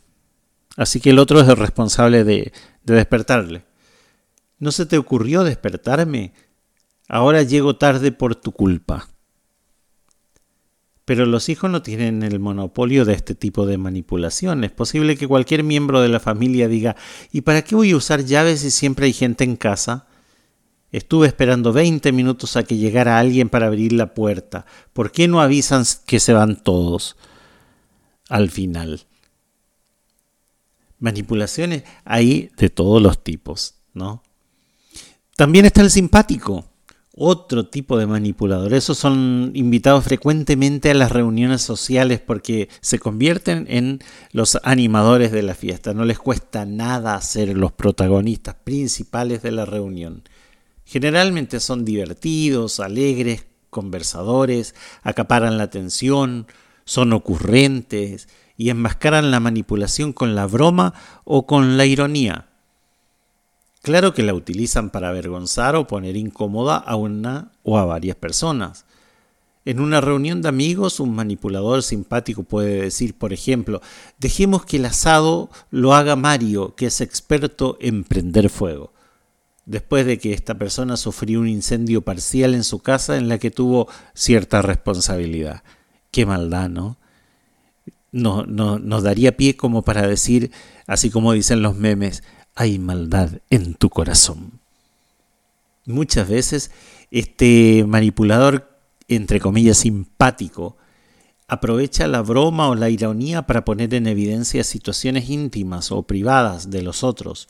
Así 0.76 1.00
que 1.00 1.10
el 1.10 1.18
otro 1.18 1.40
es 1.40 1.48
el 1.48 1.56
responsable 1.56 2.24
de, 2.24 2.52
de 2.82 2.94
despertarle. 2.94 3.64
¿No 4.58 4.72
se 4.72 4.86
te 4.86 4.98
ocurrió 4.98 5.44
despertarme? 5.44 6.32
Ahora 7.08 7.42
llego 7.42 7.76
tarde 7.76 8.12
por 8.12 8.34
tu 8.34 8.52
culpa. 8.52 9.08
Pero 11.04 11.26
los 11.26 11.48
hijos 11.50 11.70
no 11.70 11.82
tienen 11.82 12.22
el 12.22 12.40
monopolio 12.40 13.04
de 13.04 13.12
este 13.12 13.34
tipo 13.34 13.66
de 13.66 13.76
manipulación. 13.76 14.64
Es 14.64 14.70
posible 14.70 15.16
que 15.16 15.28
cualquier 15.28 15.62
miembro 15.62 16.00
de 16.00 16.08
la 16.08 16.18
familia 16.18 16.66
diga, 16.66 16.96
¿y 17.30 17.42
para 17.42 17.62
qué 17.62 17.74
voy 17.74 17.90
a 17.90 17.96
usar 17.96 18.24
llaves 18.24 18.60
si 18.60 18.70
siempre 18.70 19.06
hay 19.06 19.12
gente 19.12 19.44
en 19.44 19.56
casa? 19.56 20.06
Estuve 20.92 21.26
esperando 21.26 21.72
20 21.72 22.10
minutos 22.12 22.56
a 22.56 22.62
que 22.62 22.76
llegara 22.76 23.18
alguien 23.18 23.50
para 23.50 23.66
abrir 23.66 23.92
la 23.92 24.14
puerta. 24.14 24.64
¿Por 24.92 25.12
qué 25.12 25.28
no 25.28 25.40
avisan 25.42 25.84
que 26.06 26.20
se 26.20 26.32
van 26.32 26.62
todos? 26.62 27.16
Al 28.30 28.48
final. 28.48 29.04
Manipulaciones 31.04 31.84
hay 32.06 32.50
de 32.56 32.70
todos 32.70 33.02
los 33.02 33.22
tipos, 33.22 33.74
¿no? 33.92 34.22
También 35.36 35.66
está 35.66 35.82
el 35.82 35.90
simpático, 35.90 36.64
otro 37.14 37.66
tipo 37.66 37.98
de 37.98 38.06
manipulador. 38.06 38.72
Esos 38.72 38.96
son 38.96 39.50
invitados 39.52 40.02
frecuentemente 40.02 40.90
a 40.90 40.94
las 40.94 41.12
reuniones 41.12 41.60
sociales 41.60 42.20
porque 42.20 42.70
se 42.80 42.98
convierten 42.98 43.66
en 43.68 44.00
los 44.32 44.58
animadores 44.62 45.30
de 45.30 45.42
la 45.42 45.54
fiesta. 45.54 45.92
No 45.92 46.06
les 46.06 46.18
cuesta 46.18 46.64
nada 46.64 47.20
ser 47.20 47.54
los 47.54 47.72
protagonistas 47.72 48.54
principales 48.64 49.42
de 49.42 49.52
la 49.52 49.66
reunión. 49.66 50.22
Generalmente 50.86 51.60
son 51.60 51.84
divertidos, 51.84 52.80
alegres, 52.80 53.44
conversadores, 53.68 54.74
acaparan 55.02 55.58
la 55.58 55.64
atención, 55.64 56.46
son 56.86 57.12
ocurrentes 57.12 58.26
y 58.56 58.70
enmascaran 58.70 59.30
la 59.30 59.40
manipulación 59.40 60.12
con 60.12 60.34
la 60.34 60.46
broma 60.46 60.94
o 61.24 61.46
con 61.46 61.76
la 61.76 61.86
ironía. 61.86 62.48
Claro 63.82 64.14
que 64.14 64.22
la 64.22 64.34
utilizan 64.34 64.90
para 64.90 65.10
avergonzar 65.10 65.76
o 65.76 65.86
poner 65.86 66.16
incómoda 66.16 66.76
a 66.76 66.96
una 66.96 67.52
o 67.62 67.78
a 67.78 67.84
varias 67.84 68.16
personas. 68.16 68.86
En 69.66 69.80
una 69.80 70.00
reunión 70.00 70.42
de 70.42 70.48
amigos, 70.48 71.00
un 71.00 71.14
manipulador 71.14 71.82
simpático 71.82 72.42
puede 72.42 72.82
decir, 72.82 73.14
por 73.14 73.32
ejemplo, 73.32 73.80
dejemos 74.18 74.64
que 74.64 74.76
el 74.76 74.86
asado 74.86 75.50
lo 75.70 75.94
haga 75.94 76.16
Mario, 76.16 76.74
que 76.74 76.86
es 76.86 77.00
experto 77.00 77.76
en 77.80 78.04
prender 78.04 78.50
fuego 78.50 78.94
después 79.66 80.06
de 80.06 80.18
que 80.18 80.32
esta 80.32 80.54
persona 80.54 80.96
sufrió 80.96 81.40
un 81.40 81.48
incendio 81.48 82.02
parcial 82.02 82.54
en 82.54 82.64
su 82.64 82.80
casa 82.80 83.16
en 83.16 83.28
la 83.28 83.38
que 83.38 83.50
tuvo 83.50 83.88
cierta 84.14 84.62
responsabilidad. 84.62 85.62
Qué 86.10 86.26
maldad, 86.26 86.68
¿no? 86.68 86.98
No, 88.14 88.46
no 88.46 88.78
nos 88.78 89.02
daría 89.02 89.36
pie 89.36 89.56
como 89.56 89.82
para 89.82 90.06
decir, 90.06 90.52
así 90.86 91.10
como 91.10 91.32
dicen 91.32 91.62
los 91.62 91.74
memes, 91.74 92.22
hay 92.54 92.78
maldad 92.78 93.40
en 93.50 93.74
tu 93.74 93.90
corazón. 93.90 94.60
Muchas 95.84 96.28
veces 96.28 96.70
este 97.10 97.84
manipulador, 97.88 98.78
entre 99.08 99.40
comillas, 99.40 99.78
simpático, 99.78 100.76
aprovecha 101.48 102.06
la 102.06 102.22
broma 102.22 102.68
o 102.68 102.76
la 102.76 102.88
ironía 102.88 103.48
para 103.48 103.64
poner 103.64 103.92
en 103.94 104.06
evidencia 104.06 104.62
situaciones 104.62 105.28
íntimas 105.28 105.90
o 105.90 106.04
privadas 106.04 106.70
de 106.70 106.82
los 106.82 107.02
otros, 107.02 107.48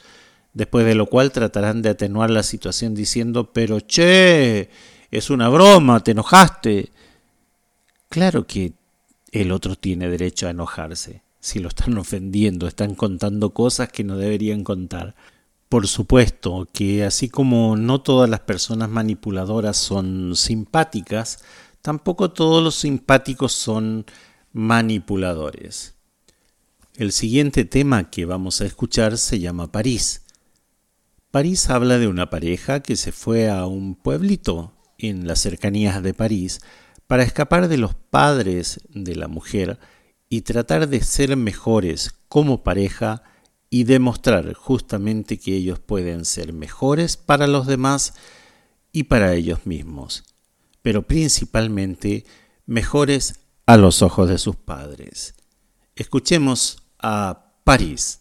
después 0.54 0.86
de 0.86 0.94
lo 0.94 1.04
cual 1.04 1.30
tratarán 1.30 1.82
de 1.82 1.90
atenuar 1.90 2.30
la 2.30 2.42
situación 2.42 2.94
diciendo, 2.94 3.52
pero 3.52 3.80
che, 3.80 4.70
es 5.10 5.28
una 5.28 5.50
broma, 5.50 6.00
te 6.00 6.12
enojaste. 6.12 6.90
Claro 8.08 8.46
que 8.46 8.72
el 9.34 9.50
otro 9.50 9.74
tiene 9.74 10.08
derecho 10.08 10.46
a 10.46 10.50
enojarse. 10.50 11.22
Si 11.40 11.58
lo 11.58 11.68
están 11.68 11.98
ofendiendo, 11.98 12.68
están 12.68 12.94
contando 12.94 13.50
cosas 13.52 13.88
que 13.88 14.04
no 14.04 14.16
deberían 14.16 14.62
contar. 14.62 15.16
Por 15.68 15.88
supuesto 15.88 16.68
que 16.72 17.04
así 17.04 17.28
como 17.28 17.76
no 17.76 18.00
todas 18.00 18.30
las 18.30 18.40
personas 18.40 18.88
manipuladoras 18.88 19.76
son 19.76 20.36
simpáticas, 20.36 21.42
tampoco 21.82 22.30
todos 22.30 22.62
los 22.62 22.76
simpáticos 22.76 23.52
son 23.52 24.06
manipuladores. 24.52 25.96
El 26.94 27.10
siguiente 27.10 27.64
tema 27.64 28.10
que 28.10 28.26
vamos 28.26 28.60
a 28.60 28.66
escuchar 28.66 29.18
se 29.18 29.40
llama 29.40 29.72
París. 29.72 30.22
París 31.32 31.68
habla 31.70 31.98
de 31.98 32.06
una 32.06 32.30
pareja 32.30 32.80
que 32.80 32.94
se 32.94 33.10
fue 33.10 33.50
a 33.50 33.66
un 33.66 33.96
pueblito 33.96 34.72
en 34.96 35.26
las 35.26 35.40
cercanías 35.40 36.00
de 36.04 36.14
París 36.14 36.60
para 37.06 37.22
escapar 37.22 37.68
de 37.68 37.76
los 37.76 37.94
padres 37.94 38.80
de 38.88 39.16
la 39.16 39.28
mujer 39.28 39.78
y 40.28 40.42
tratar 40.42 40.88
de 40.88 41.02
ser 41.02 41.36
mejores 41.36 42.12
como 42.28 42.62
pareja 42.62 43.22
y 43.70 43.84
demostrar 43.84 44.54
justamente 44.54 45.38
que 45.38 45.54
ellos 45.54 45.78
pueden 45.78 46.24
ser 46.24 46.52
mejores 46.52 47.16
para 47.16 47.46
los 47.46 47.66
demás 47.66 48.14
y 48.92 49.04
para 49.04 49.34
ellos 49.34 49.66
mismos, 49.66 50.24
pero 50.82 51.02
principalmente 51.02 52.24
mejores 52.66 53.40
a 53.66 53.76
los 53.76 54.02
ojos 54.02 54.28
de 54.28 54.38
sus 54.38 54.56
padres. 54.56 55.34
Escuchemos 55.96 56.82
a 56.98 57.52
París. 57.64 58.20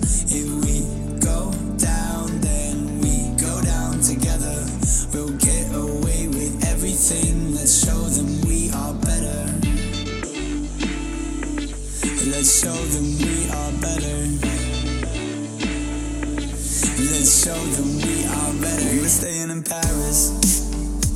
Show 12.61 12.85
them 12.93 13.17
we 13.17 13.49
are 13.49 13.73
better. 13.81 14.17
Let's 17.09 17.33
show 17.41 17.57
them 17.73 17.89
we 18.05 18.21
are 18.21 18.53
better. 18.61 18.85
We 18.93 19.01
were 19.01 19.09
staying 19.09 19.49
in 19.49 19.63
Paris 19.63 20.29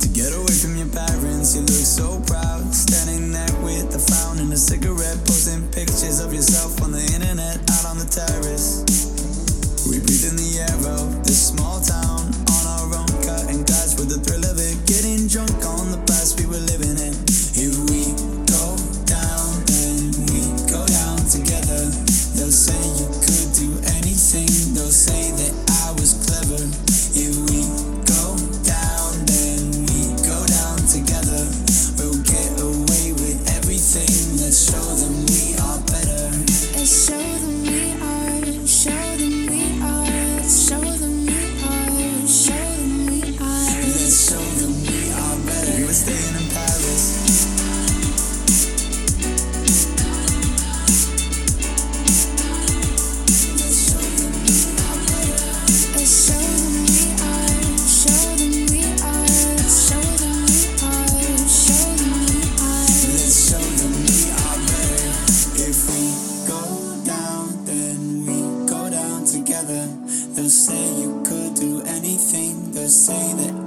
to 0.02 0.08
get 0.08 0.34
away 0.34 0.50
from 0.58 0.74
your 0.74 0.88
parents. 0.88 1.54
You 1.54 1.60
look 1.62 1.86
so 1.86 2.18
proud, 2.26 2.74
standing 2.74 3.30
there 3.30 3.54
with 3.62 3.94
a 3.94 4.00
frown 4.00 4.40
and 4.40 4.52
a 4.52 4.56
cigarette, 4.56 5.22
posting 5.22 5.62
pictures 5.70 6.18
of 6.18 6.34
yourself 6.34 6.82
on 6.82 6.90
the 6.90 7.06
internet 7.14 7.62
out 7.70 7.94
on 7.94 7.98
the 7.98 8.10
terrace. 8.10 8.82
We 9.86 10.02
breathe 10.02 10.26
in 10.26 10.34
the 10.34 10.66
air 10.66 10.78
of 10.98 11.22
this 11.22 11.54
small 11.54 11.80
town 11.80 12.05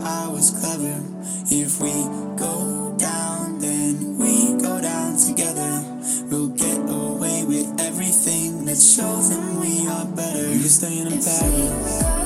I 0.03 0.27
was 0.27 0.51
clever. 0.51 1.03
If 1.51 1.79
we 1.81 1.93
go 2.37 2.95
down, 2.97 3.59
then 3.59 4.17
we 4.17 4.59
go 4.61 4.81
down 4.81 5.17
together. 5.17 5.83
We'll 6.29 6.49
get 6.49 6.79
away 6.89 7.45
with 7.45 7.79
everything. 7.79 8.65
Let's 8.65 8.79
Let's 8.79 8.95
show 8.95 9.17
them 9.17 9.59
we 9.59 9.85
are 9.89 10.05
better. 10.05 10.47
We 10.47 10.57
were 10.59 10.69
staying 10.69 11.07
in 11.07 11.19
Paris. 11.21 12.18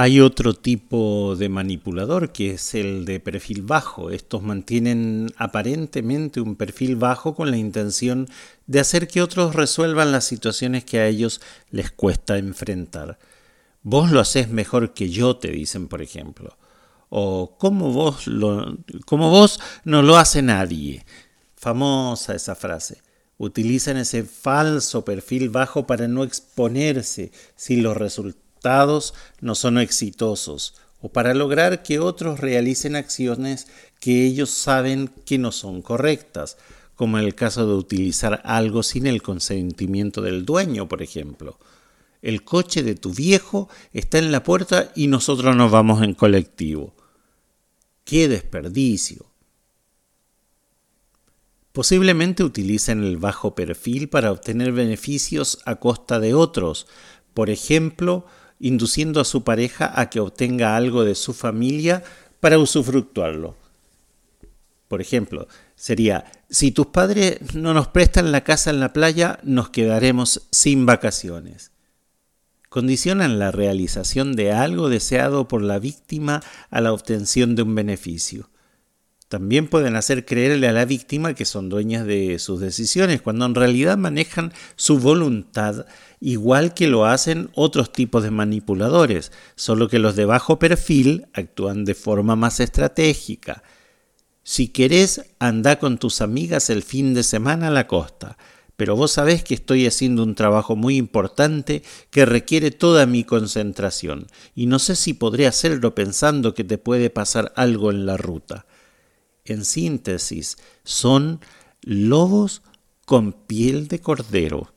Hay 0.00 0.20
otro 0.20 0.54
tipo 0.54 1.34
de 1.34 1.48
manipulador 1.48 2.30
que 2.30 2.52
es 2.52 2.76
el 2.76 3.04
de 3.04 3.18
perfil 3.18 3.62
bajo. 3.62 4.12
Estos 4.12 4.44
mantienen 4.44 5.32
aparentemente 5.36 6.40
un 6.40 6.54
perfil 6.54 6.94
bajo 6.94 7.34
con 7.34 7.50
la 7.50 7.56
intención 7.56 8.28
de 8.68 8.78
hacer 8.78 9.08
que 9.08 9.22
otros 9.22 9.56
resuelvan 9.56 10.12
las 10.12 10.24
situaciones 10.24 10.84
que 10.84 11.00
a 11.00 11.08
ellos 11.08 11.40
les 11.72 11.90
cuesta 11.90 12.38
enfrentar. 12.38 13.18
Vos 13.82 14.12
lo 14.12 14.20
haces 14.20 14.50
mejor 14.50 14.94
que 14.94 15.10
yo, 15.10 15.36
te 15.36 15.50
dicen, 15.50 15.88
por 15.88 16.00
ejemplo. 16.00 16.56
O 17.08 17.56
como 17.58 17.90
vos, 17.90 18.26
vos 18.28 19.60
no 19.82 20.02
lo 20.02 20.16
hace 20.16 20.42
nadie. 20.42 21.04
Famosa 21.56 22.36
esa 22.36 22.54
frase. 22.54 23.02
Utilizan 23.36 23.96
ese 23.96 24.22
falso 24.22 25.04
perfil 25.04 25.48
bajo 25.48 25.88
para 25.88 26.06
no 26.06 26.22
exponerse 26.22 27.32
si 27.56 27.80
los 27.80 27.96
resultados 27.96 28.47
no 29.40 29.54
son 29.54 29.78
exitosos 29.78 30.74
o 31.00 31.10
para 31.10 31.34
lograr 31.34 31.82
que 31.82 31.98
otros 31.98 32.40
realicen 32.40 32.96
acciones 32.96 33.68
que 34.00 34.24
ellos 34.24 34.50
saben 34.50 35.10
que 35.24 35.38
no 35.38 35.52
son 35.52 35.82
correctas, 35.82 36.56
como 36.94 37.18
en 37.18 37.24
el 37.24 37.34
caso 37.34 37.66
de 37.66 37.74
utilizar 37.74 38.42
algo 38.44 38.82
sin 38.82 39.06
el 39.06 39.22
consentimiento 39.22 40.22
del 40.22 40.44
dueño, 40.44 40.88
por 40.88 41.02
ejemplo. 41.02 41.58
El 42.20 42.42
coche 42.42 42.82
de 42.82 42.96
tu 42.96 43.14
viejo 43.14 43.68
está 43.92 44.18
en 44.18 44.32
la 44.32 44.42
puerta 44.42 44.90
y 44.96 45.06
nosotros 45.06 45.54
nos 45.54 45.70
vamos 45.70 46.02
en 46.02 46.14
colectivo. 46.14 46.94
¡Qué 48.04 48.26
desperdicio! 48.26 49.26
Posiblemente 51.70 52.42
utilicen 52.42 53.04
el 53.04 53.18
bajo 53.18 53.54
perfil 53.54 54.08
para 54.08 54.32
obtener 54.32 54.72
beneficios 54.72 55.60
a 55.64 55.76
costa 55.76 56.18
de 56.18 56.34
otros, 56.34 56.88
por 57.34 57.50
ejemplo, 57.50 58.26
induciendo 58.60 59.20
a 59.20 59.24
su 59.24 59.44
pareja 59.44 59.92
a 59.94 60.10
que 60.10 60.20
obtenga 60.20 60.76
algo 60.76 61.04
de 61.04 61.14
su 61.14 61.34
familia 61.34 62.02
para 62.40 62.58
usufructuarlo. 62.58 63.56
Por 64.88 65.00
ejemplo, 65.00 65.48
sería, 65.76 66.24
si 66.48 66.72
tus 66.72 66.86
padres 66.86 67.54
no 67.54 67.74
nos 67.74 67.88
prestan 67.88 68.32
la 68.32 68.42
casa 68.42 68.70
en 68.70 68.80
la 68.80 68.92
playa, 68.92 69.38
nos 69.42 69.68
quedaremos 69.68 70.48
sin 70.50 70.86
vacaciones. 70.86 71.72
Condicionan 72.68 73.38
la 73.38 73.50
realización 73.50 74.34
de 74.34 74.52
algo 74.52 74.88
deseado 74.88 75.48
por 75.48 75.62
la 75.62 75.78
víctima 75.78 76.42
a 76.70 76.80
la 76.80 76.92
obtención 76.92 77.54
de 77.54 77.62
un 77.62 77.74
beneficio. 77.74 78.50
También 79.28 79.68
pueden 79.68 79.94
hacer 79.94 80.24
creerle 80.24 80.68
a 80.68 80.72
la 80.72 80.86
víctima 80.86 81.34
que 81.34 81.44
son 81.44 81.68
dueñas 81.68 82.06
de 82.06 82.38
sus 82.38 82.60
decisiones, 82.60 83.20
cuando 83.20 83.44
en 83.44 83.54
realidad 83.54 83.98
manejan 83.98 84.54
su 84.76 84.98
voluntad 84.98 85.84
igual 86.20 86.74
que 86.74 86.88
lo 86.88 87.06
hacen 87.06 87.50
otros 87.54 87.92
tipos 87.92 88.22
de 88.22 88.30
manipuladores, 88.30 89.32
solo 89.54 89.88
que 89.88 89.98
los 89.98 90.16
de 90.16 90.24
bajo 90.24 90.58
perfil 90.58 91.26
actúan 91.32 91.84
de 91.84 91.94
forma 91.94 92.36
más 92.36 92.60
estratégica. 92.60 93.62
Si 94.42 94.68
querés, 94.68 95.26
anda 95.38 95.78
con 95.78 95.98
tus 95.98 96.20
amigas 96.20 96.70
el 96.70 96.82
fin 96.82 97.14
de 97.14 97.22
semana 97.22 97.68
a 97.68 97.70
la 97.70 97.86
costa, 97.86 98.38
pero 98.76 98.94
vos 98.94 99.10
sabés 99.10 99.42
que 99.42 99.54
estoy 99.54 99.86
haciendo 99.86 100.22
un 100.22 100.36
trabajo 100.36 100.76
muy 100.76 100.96
importante 100.96 101.82
que 102.10 102.24
requiere 102.24 102.70
toda 102.70 103.06
mi 103.06 103.24
concentración, 103.24 104.28
y 104.54 104.66
no 104.66 104.78
sé 104.78 104.94
si 104.94 105.14
podré 105.14 105.46
hacerlo 105.46 105.94
pensando 105.94 106.54
que 106.54 106.64
te 106.64 106.78
puede 106.78 107.10
pasar 107.10 107.52
algo 107.56 107.90
en 107.90 108.06
la 108.06 108.16
ruta. 108.16 108.66
En 109.44 109.64
síntesis, 109.64 110.58
son 110.84 111.40
lobos 111.82 112.62
con 113.04 113.32
piel 113.32 113.88
de 113.88 114.00
cordero. 114.00 114.72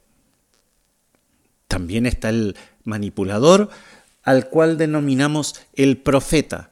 También 1.72 2.06
está 2.06 2.28
el 2.28 2.58
manipulador, 2.84 3.70
al 4.24 4.50
cual 4.50 4.78
denominamos 4.78 5.56
el 5.74 6.00
profeta. 6.00 6.72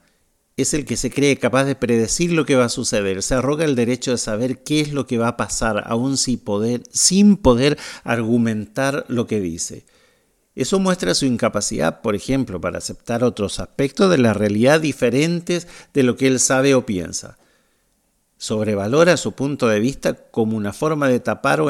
Es 0.58 0.74
el 0.74 0.84
que 0.84 0.98
se 0.98 1.10
cree 1.10 1.38
capaz 1.38 1.64
de 1.64 1.74
predecir 1.74 2.32
lo 2.32 2.44
que 2.44 2.54
va 2.54 2.66
a 2.66 2.68
suceder, 2.68 3.22
se 3.22 3.34
arroga 3.34 3.64
el 3.64 3.76
derecho 3.76 4.10
de 4.10 4.18
saber 4.18 4.62
qué 4.62 4.82
es 4.82 4.92
lo 4.92 5.06
que 5.06 5.16
va 5.16 5.28
a 5.28 5.36
pasar, 5.38 5.84
aún 5.86 6.18
sin 6.18 6.38
poder, 6.38 6.82
sin 6.92 7.38
poder 7.38 7.78
argumentar 8.04 9.06
lo 9.08 9.26
que 9.26 9.40
dice. 9.40 9.86
Eso 10.54 10.78
muestra 10.78 11.14
su 11.14 11.24
incapacidad, 11.24 12.02
por 12.02 12.14
ejemplo, 12.14 12.60
para 12.60 12.76
aceptar 12.76 13.24
otros 13.24 13.58
aspectos 13.58 14.10
de 14.10 14.18
la 14.18 14.34
realidad 14.34 14.82
diferentes 14.82 15.66
de 15.94 16.02
lo 16.02 16.16
que 16.16 16.26
él 16.26 16.38
sabe 16.38 16.74
o 16.74 16.84
piensa 16.84 17.38
sobrevalora 18.40 19.18
su 19.18 19.32
punto 19.32 19.68
de 19.68 19.80
vista 19.80 20.14
como 20.14 20.56
una 20.56 20.72
forma 20.72 21.08
de 21.08 21.20
tapar 21.20 21.60
o, 21.60 21.68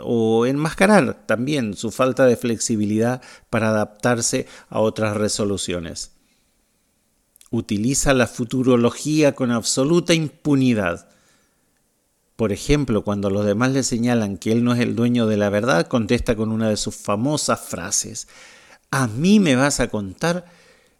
o, 0.00 0.44
enmascarar 0.44 1.24
también 1.24 1.74
su 1.74 1.90
falta 1.90 2.26
de 2.26 2.36
flexibilidad 2.36 3.22
para 3.48 3.70
adaptarse 3.70 4.46
a 4.68 4.80
otras 4.80 5.16
resoluciones. 5.16 6.12
Utiliza 7.50 8.12
la 8.12 8.26
futurología 8.26 9.34
con 9.34 9.50
absoluta 9.50 10.12
impunidad. 10.12 11.08
Por 12.36 12.52
ejemplo, 12.52 13.02
cuando 13.02 13.30
los 13.30 13.46
demás 13.46 13.72
le 13.72 13.82
señalan 13.82 14.36
que 14.36 14.52
él 14.52 14.64
no 14.64 14.74
es 14.74 14.80
el 14.80 14.94
dueño 14.94 15.26
de 15.26 15.38
la 15.38 15.48
verdad, 15.48 15.86
contesta 15.86 16.36
con 16.36 16.52
una 16.52 16.68
de 16.68 16.76
sus 16.76 16.96
famosas 16.96 17.60
frases. 17.60 18.28
A 18.90 19.06
mí 19.06 19.40
me 19.40 19.56
vas 19.56 19.80
a 19.80 19.88
contar, 19.88 20.44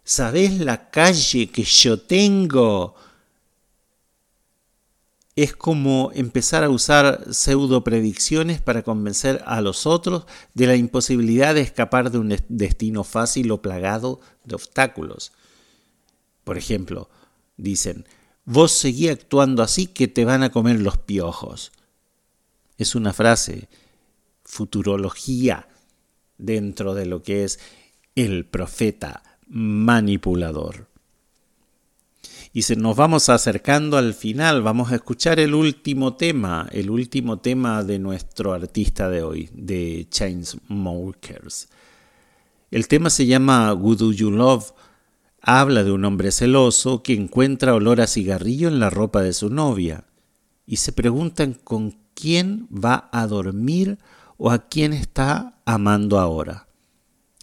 ¿sabés 0.03 0.59
la 0.59 0.89
calle 0.89 1.51
que 1.51 1.63
yo 1.63 1.99
tengo? 1.99 2.95
Es 5.43 5.55
como 5.55 6.11
empezar 6.13 6.65
a 6.65 6.69
usar 6.69 7.33
pseudo 7.33 7.83
predicciones 7.83 8.59
para 8.61 8.83
convencer 8.83 9.41
a 9.45 9.61
los 9.61 9.85
otros 9.85 10.25
de 10.53 10.67
la 10.67 10.75
imposibilidad 10.75 11.55
de 11.55 11.61
escapar 11.61 12.11
de 12.11 12.17
un 12.17 12.35
destino 12.49 13.05
fácil 13.05 13.49
o 13.51 13.61
plagado 13.61 14.19
de 14.43 14.55
obstáculos. 14.55 15.31
Por 16.43 16.57
ejemplo, 16.57 17.09
dicen, 17.55 18.05
vos 18.43 18.73
seguí 18.73 19.07
actuando 19.07 19.63
así 19.63 19.87
que 19.87 20.09
te 20.09 20.25
van 20.25 20.43
a 20.43 20.51
comer 20.51 20.81
los 20.81 20.97
piojos. 20.97 21.71
Es 22.77 22.95
una 22.95 23.13
frase, 23.13 23.69
futurología, 24.43 25.69
dentro 26.37 26.95
de 26.95 27.05
lo 27.05 27.23
que 27.23 27.45
es 27.45 27.59
el 28.15 28.45
profeta 28.45 29.23
manipulador. 29.47 30.89
Y 32.51 32.63
se 32.63 32.75
nos 32.75 32.95
vamos 32.95 33.29
acercando 33.29 33.97
al 33.97 34.15
final, 34.15 34.63
vamos 34.63 34.91
a 34.91 34.95
escuchar 34.95 35.39
el 35.39 35.53
último 35.53 36.15
tema, 36.15 36.67
el 36.71 36.89
último 36.89 37.37
tema 37.37 37.83
de 37.83 37.99
nuestro 37.99 38.53
artista 38.53 39.07
de 39.07 39.21
hoy, 39.21 39.49
de 39.53 40.07
Chainsmokers. 40.09 41.69
El 42.71 42.87
tema 42.87 43.11
se 43.11 43.27
llama 43.27 43.73
Who 43.73 43.95
Do 43.95 44.11
You 44.11 44.31
Love? 44.31 44.71
Habla 45.41 45.83
de 45.83 45.91
un 45.91 46.03
hombre 46.05 46.31
celoso 46.31 47.03
que 47.03 47.13
encuentra 47.13 47.75
olor 47.75 48.01
a 48.01 48.07
cigarrillo 48.07 48.67
en 48.67 48.79
la 48.79 48.89
ropa 48.89 49.21
de 49.21 49.33
su 49.33 49.49
novia 49.51 50.05
y 50.65 50.77
se 50.77 50.91
preguntan 50.91 51.53
con 51.53 51.97
quién 52.15 52.67
va 52.71 53.09
a 53.11 53.27
dormir 53.27 53.99
o 54.37 54.49
a 54.49 54.67
quién 54.69 54.93
está 54.93 55.59
amando 55.65 56.19
ahora. 56.19 56.68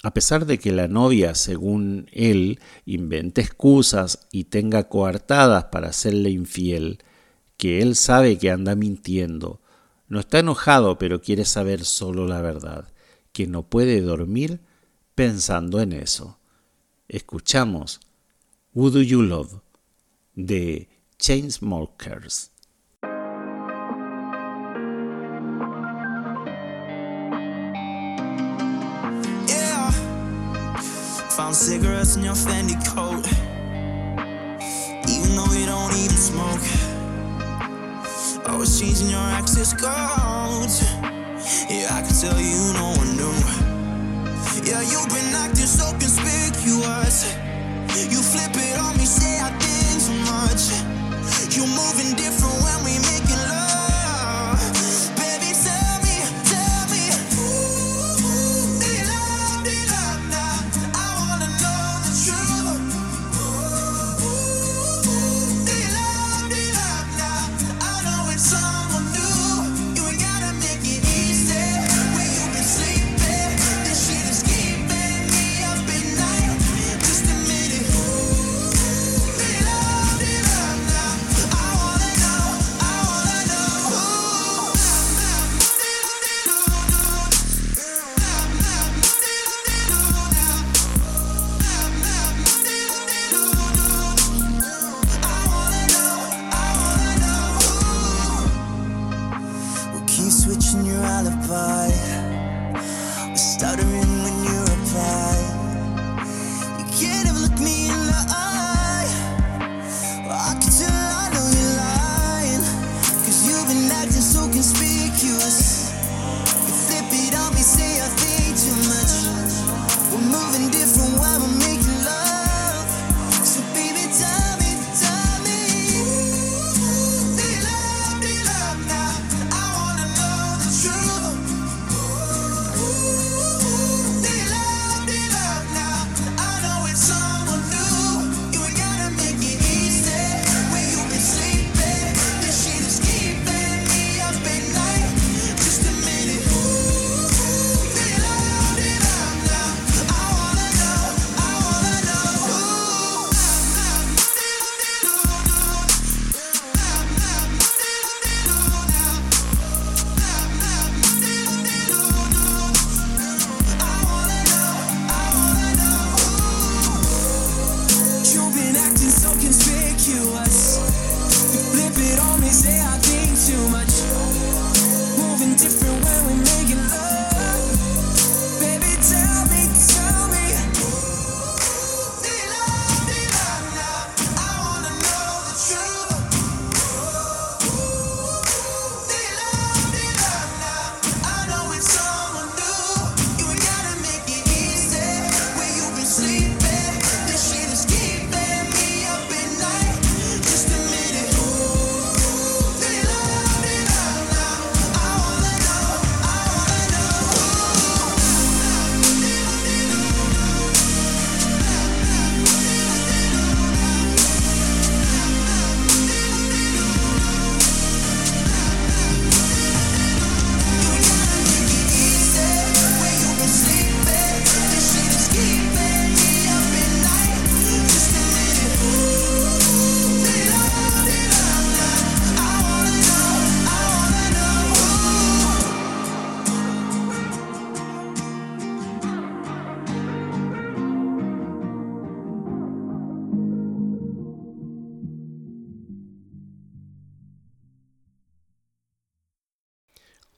A 0.07 0.15
pesar 0.15 0.47
de 0.47 0.61
que 0.61 0.71
la 0.71 0.87
novia, 0.87 1.35
según 1.35 2.09
él, 2.13 2.61
invente 2.85 3.41
excusas 3.41 4.29
y 4.31 4.45
tenga 4.45 4.89
coartadas 4.89 5.65
para 5.65 5.89
hacerle 5.89 6.31
infiel, 6.31 7.03
que 7.57 7.83
él 7.83 7.97
sabe 7.97 8.39
que 8.39 8.53
anda 8.53 8.77
mintiendo, 8.77 9.61
no 10.07 10.21
está 10.21 10.39
enojado 10.39 10.97
pero 10.97 11.21
quiere 11.21 11.45
saber 11.45 11.85
solo 11.85 12.29
la 12.29 12.41
verdad, 12.41 12.87
que 13.33 13.49
no 13.49 13.65
puede 13.65 14.01
dormir 14.01 14.61
pensando 15.17 15.81
en 15.81 15.93
eso. 15.93 16.39
Escuchamos 17.09 17.99
Who 18.75 18.91
Do 18.91 19.03
You 19.03 19.23
Love 19.23 19.55
de 20.37 20.89
Chainsmokers. 21.19 22.53
Found 31.47 31.55
cigarettes 31.55 32.17
in 32.17 32.25
your 32.25 32.35
Fendi 32.35 32.75
coat. 32.91 33.25
Even 35.09 35.37
though 35.37 35.53
you 35.55 35.65
don't 35.65 35.95
even 35.95 36.19
smoke. 36.19 36.67
Always 38.49 38.81
changing 38.81 39.11
your 39.11 39.29
access 39.39 39.73
codes. 39.73 40.83
Yeah, 41.71 41.95
I 41.95 42.03
can 42.03 42.15
tell 42.19 42.41
you 42.41 42.73
no 42.75 42.99
one 42.99 43.15
knew. 43.15 43.39
Yeah, 44.67 44.83
you've 44.91 45.09
been 45.09 45.35
acting 45.39 45.71
so 45.71 45.93
conspicuous. 45.93 47.37
You 47.95 48.21
flip 48.27 48.51
it 48.57 48.81
on 48.81 48.97
me, 48.97 49.05
say 49.05 49.39
I 49.39 49.51
think 49.63 50.03
too 50.03 50.19
much. 50.27 50.75
You're 51.55 51.71
moving 51.71 52.17
different 52.17 52.59
when 52.65 52.79
we 52.83 52.99
making 52.99 53.39
love. 53.47 53.56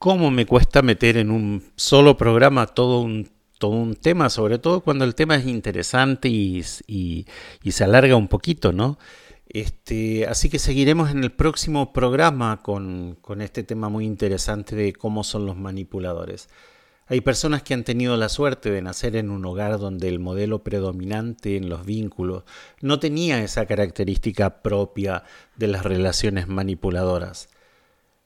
¿Cómo 0.09 0.31
me 0.31 0.47
cuesta 0.47 0.81
meter 0.81 1.17
en 1.17 1.29
un 1.29 1.63
solo 1.75 2.17
programa 2.17 2.65
todo 2.65 3.01
un, 3.01 3.29
todo 3.59 3.73
un 3.73 3.93
tema? 3.93 4.31
Sobre 4.31 4.57
todo 4.57 4.81
cuando 4.81 5.05
el 5.05 5.13
tema 5.13 5.35
es 5.35 5.45
interesante 5.45 6.29
y, 6.29 6.65
y- 6.87 7.27
se 7.71 7.83
alarga 7.83 8.15
un 8.15 8.27
poquito, 8.27 8.73
¿no? 8.73 8.97
Este, 9.49 10.25
así 10.25 10.49
que 10.49 10.57
seguiremos 10.57 11.11
en 11.11 11.23
el 11.23 11.31
próximo 11.31 11.93
programa 11.93 12.63
con, 12.63 13.19
con 13.21 13.43
este 13.43 13.61
tema 13.61 13.89
muy 13.89 14.03
interesante 14.03 14.75
de 14.75 14.93
cómo 14.93 15.23
son 15.23 15.45
los 15.45 15.57
manipuladores. 15.57 16.49
Hay 17.05 17.21
personas 17.21 17.61
que 17.61 17.75
han 17.75 17.83
tenido 17.83 18.17
la 18.17 18.29
suerte 18.29 18.71
de 18.71 18.81
nacer 18.81 19.15
en 19.15 19.29
un 19.29 19.45
hogar 19.45 19.77
donde 19.77 20.07
el 20.07 20.17
modelo 20.17 20.63
predominante 20.63 21.55
en 21.55 21.69
los 21.69 21.85
vínculos 21.85 22.45
no 22.81 22.97
tenía 22.99 23.43
esa 23.43 23.67
característica 23.67 24.63
propia 24.63 25.21
de 25.55 25.67
las 25.67 25.83
relaciones 25.83 26.47
manipuladoras. 26.47 27.47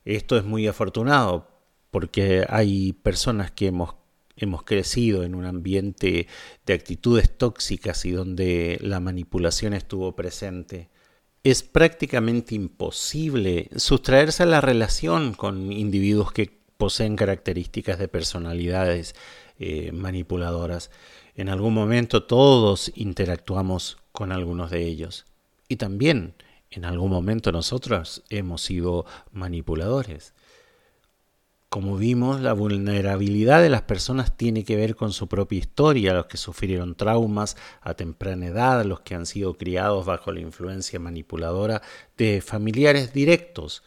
Esto 0.06 0.38
es 0.38 0.44
muy 0.44 0.66
afortunado 0.66 1.52
porque 1.94 2.44
hay 2.48 2.92
personas 2.92 3.52
que 3.52 3.68
hemos, 3.68 3.94
hemos 4.34 4.64
crecido 4.64 5.22
en 5.22 5.36
un 5.36 5.44
ambiente 5.44 6.26
de 6.66 6.74
actitudes 6.74 7.38
tóxicas 7.38 8.04
y 8.04 8.10
donde 8.10 8.78
la 8.80 8.98
manipulación 8.98 9.74
estuvo 9.74 10.16
presente. 10.16 10.88
Es 11.44 11.62
prácticamente 11.62 12.56
imposible 12.56 13.70
sustraerse 13.76 14.42
a 14.42 14.46
la 14.46 14.60
relación 14.60 15.34
con 15.34 15.70
individuos 15.70 16.32
que 16.32 16.58
poseen 16.76 17.14
características 17.14 18.00
de 18.00 18.08
personalidades 18.08 19.14
eh, 19.60 19.92
manipuladoras. 19.92 20.90
En 21.36 21.48
algún 21.48 21.74
momento 21.74 22.24
todos 22.24 22.90
interactuamos 22.96 23.98
con 24.10 24.32
algunos 24.32 24.72
de 24.72 24.84
ellos. 24.84 25.26
Y 25.68 25.76
también 25.76 26.34
en 26.70 26.86
algún 26.86 27.12
momento 27.12 27.52
nosotros 27.52 28.24
hemos 28.30 28.62
sido 28.62 29.06
manipuladores. 29.30 30.34
Como 31.74 31.96
vimos, 31.96 32.40
la 32.40 32.52
vulnerabilidad 32.52 33.60
de 33.60 33.68
las 33.68 33.82
personas 33.82 34.36
tiene 34.36 34.62
que 34.62 34.76
ver 34.76 34.94
con 34.94 35.12
su 35.12 35.26
propia 35.26 35.58
historia, 35.58 36.14
los 36.14 36.26
que 36.26 36.36
sufrieron 36.36 36.94
traumas 36.94 37.56
a 37.80 37.94
temprana 37.94 38.46
edad, 38.46 38.84
los 38.84 39.00
que 39.00 39.16
han 39.16 39.26
sido 39.26 39.54
criados 39.54 40.06
bajo 40.06 40.30
la 40.30 40.38
influencia 40.38 41.00
manipuladora 41.00 41.82
de 42.16 42.40
familiares 42.40 43.12
directos, 43.12 43.82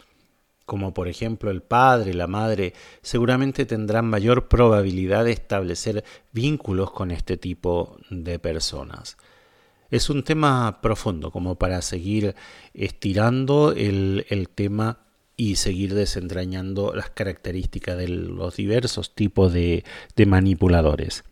como 0.65 0.93
por 0.93 1.07
ejemplo 1.07 1.49
el 1.49 1.61
padre, 1.61 2.13
la 2.13 2.27
madre, 2.27 2.73
seguramente 3.01 3.65
tendrán 3.65 4.09
mayor 4.09 4.49
probabilidad 4.49 5.23
de 5.23 5.31
establecer 5.31 6.03
vínculos 6.33 6.91
con 6.91 7.09
este 7.09 7.37
tipo 7.37 7.95
de 8.09 8.37
personas. 8.37 9.15
Es 9.89 10.09
un 10.09 10.25
tema 10.25 10.81
profundo 10.81 11.31
como 11.31 11.55
para 11.55 11.81
seguir 11.81 12.35
estirando 12.73 13.71
el, 13.71 14.25
el 14.27 14.49
tema 14.49 15.06
y 15.37 15.57
seguir 15.57 15.93
desentrañando 15.93 16.93
las 16.95 17.11
características 17.11 17.95
de 17.95 18.07
los 18.07 18.55
diversos 18.55 19.13
tipos 19.13 19.53
de, 19.53 19.83
manipuladores. 20.25 21.23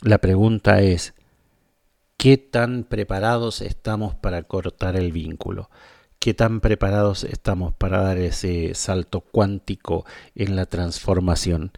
La 0.00 0.18
pregunta 0.18 0.80
es, 0.80 1.12
¿qué 2.16 2.38
tan 2.38 2.84
preparados 2.84 3.62
estamos 3.62 4.14
para 4.14 4.44
cortar 4.44 4.94
el 4.96 5.10
vínculo? 5.10 5.70
¿Qué 6.20 6.34
tan 6.34 6.60
preparados 6.60 7.24
estamos 7.24 7.74
para 7.74 8.00
dar 8.00 8.18
ese 8.18 8.74
salto 8.74 9.22
cuántico 9.22 10.06
en 10.36 10.54
la 10.54 10.66
transformación 10.66 11.72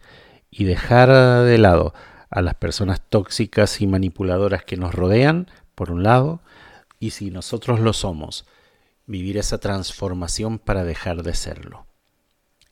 y 0.51 0.65
dejar 0.65 1.09
de 1.45 1.57
lado 1.57 1.95
a 2.29 2.41
las 2.41 2.53
personas 2.55 3.01
tóxicas 3.09 3.81
y 3.81 3.87
manipuladoras 3.87 4.63
que 4.65 4.77
nos 4.77 4.93
rodean, 4.93 5.47
por 5.73 5.91
un 5.91 6.03
lado, 6.03 6.41
y 6.99 7.11
si 7.11 7.31
nosotros 7.31 7.79
lo 7.79 7.93
somos, 7.93 8.45
vivir 9.05 9.37
esa 9.37 9.57
transformación 9.57 10.59
para 10.59 10.83
dejar 10.83 11.23
de 11.23 11.33
serlo. 11.33 11.85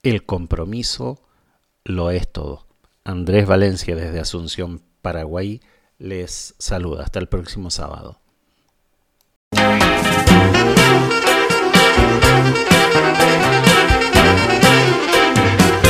El 0.02 0.24
compromiso 0.24 1.20
lo 1.84 2.10
es 2.10 2.30
todo. 2.30 2.66
Andrés 3.04 3.46
Valencia 3.46 3.96
desde 3.96 4.20
Asunción, 4.20 4.82
Paraguay, 5.00 5.60
les 5.98 6.54
saluda. 6.58 7.04
Hasta 7.04 7.18
el 7.18 7.28
próximo 7.28 7.70
sábado. 7.70 8.20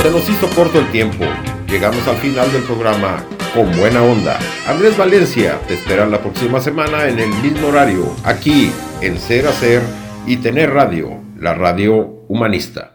Se 0.02 0.10
nos 0.10 0.28
hizo 0.28 0.48
corto 0.54 0.80
el 0.80 0.90
tiempo. 0.90 1.24
Llegamos 1.68 2.06
al 2.08 2.16
final 2.16 2.52
del 2.52 2.64
programa 2.64 3.24
con 3.54 3.70
buena 3.78 4.02
onda. 4.02 4.38
Andrés 4.66 4.96
Valencia 4.96 5.60
te 5.68 5.74
espera 5.74 6.06
la 6.06 6.20
próxima 6.20 6.60
semana 6.60 7.08
en 7.08 7.18
el 7.18 7.30
mismo 7.42 7.68
horario, 7.68 8.14
aquí 8.24 8.72
en 9.00 9.18
Ser 9.18 9.46
a 9.46 9.52
Ser 9.52 9.82
y 10.26 10.36
Tener 10.36 10.70
Radio, 10.70 11.20
la 11.38 11.54
radio 11.54 11.96
humanista. 12.28 12.90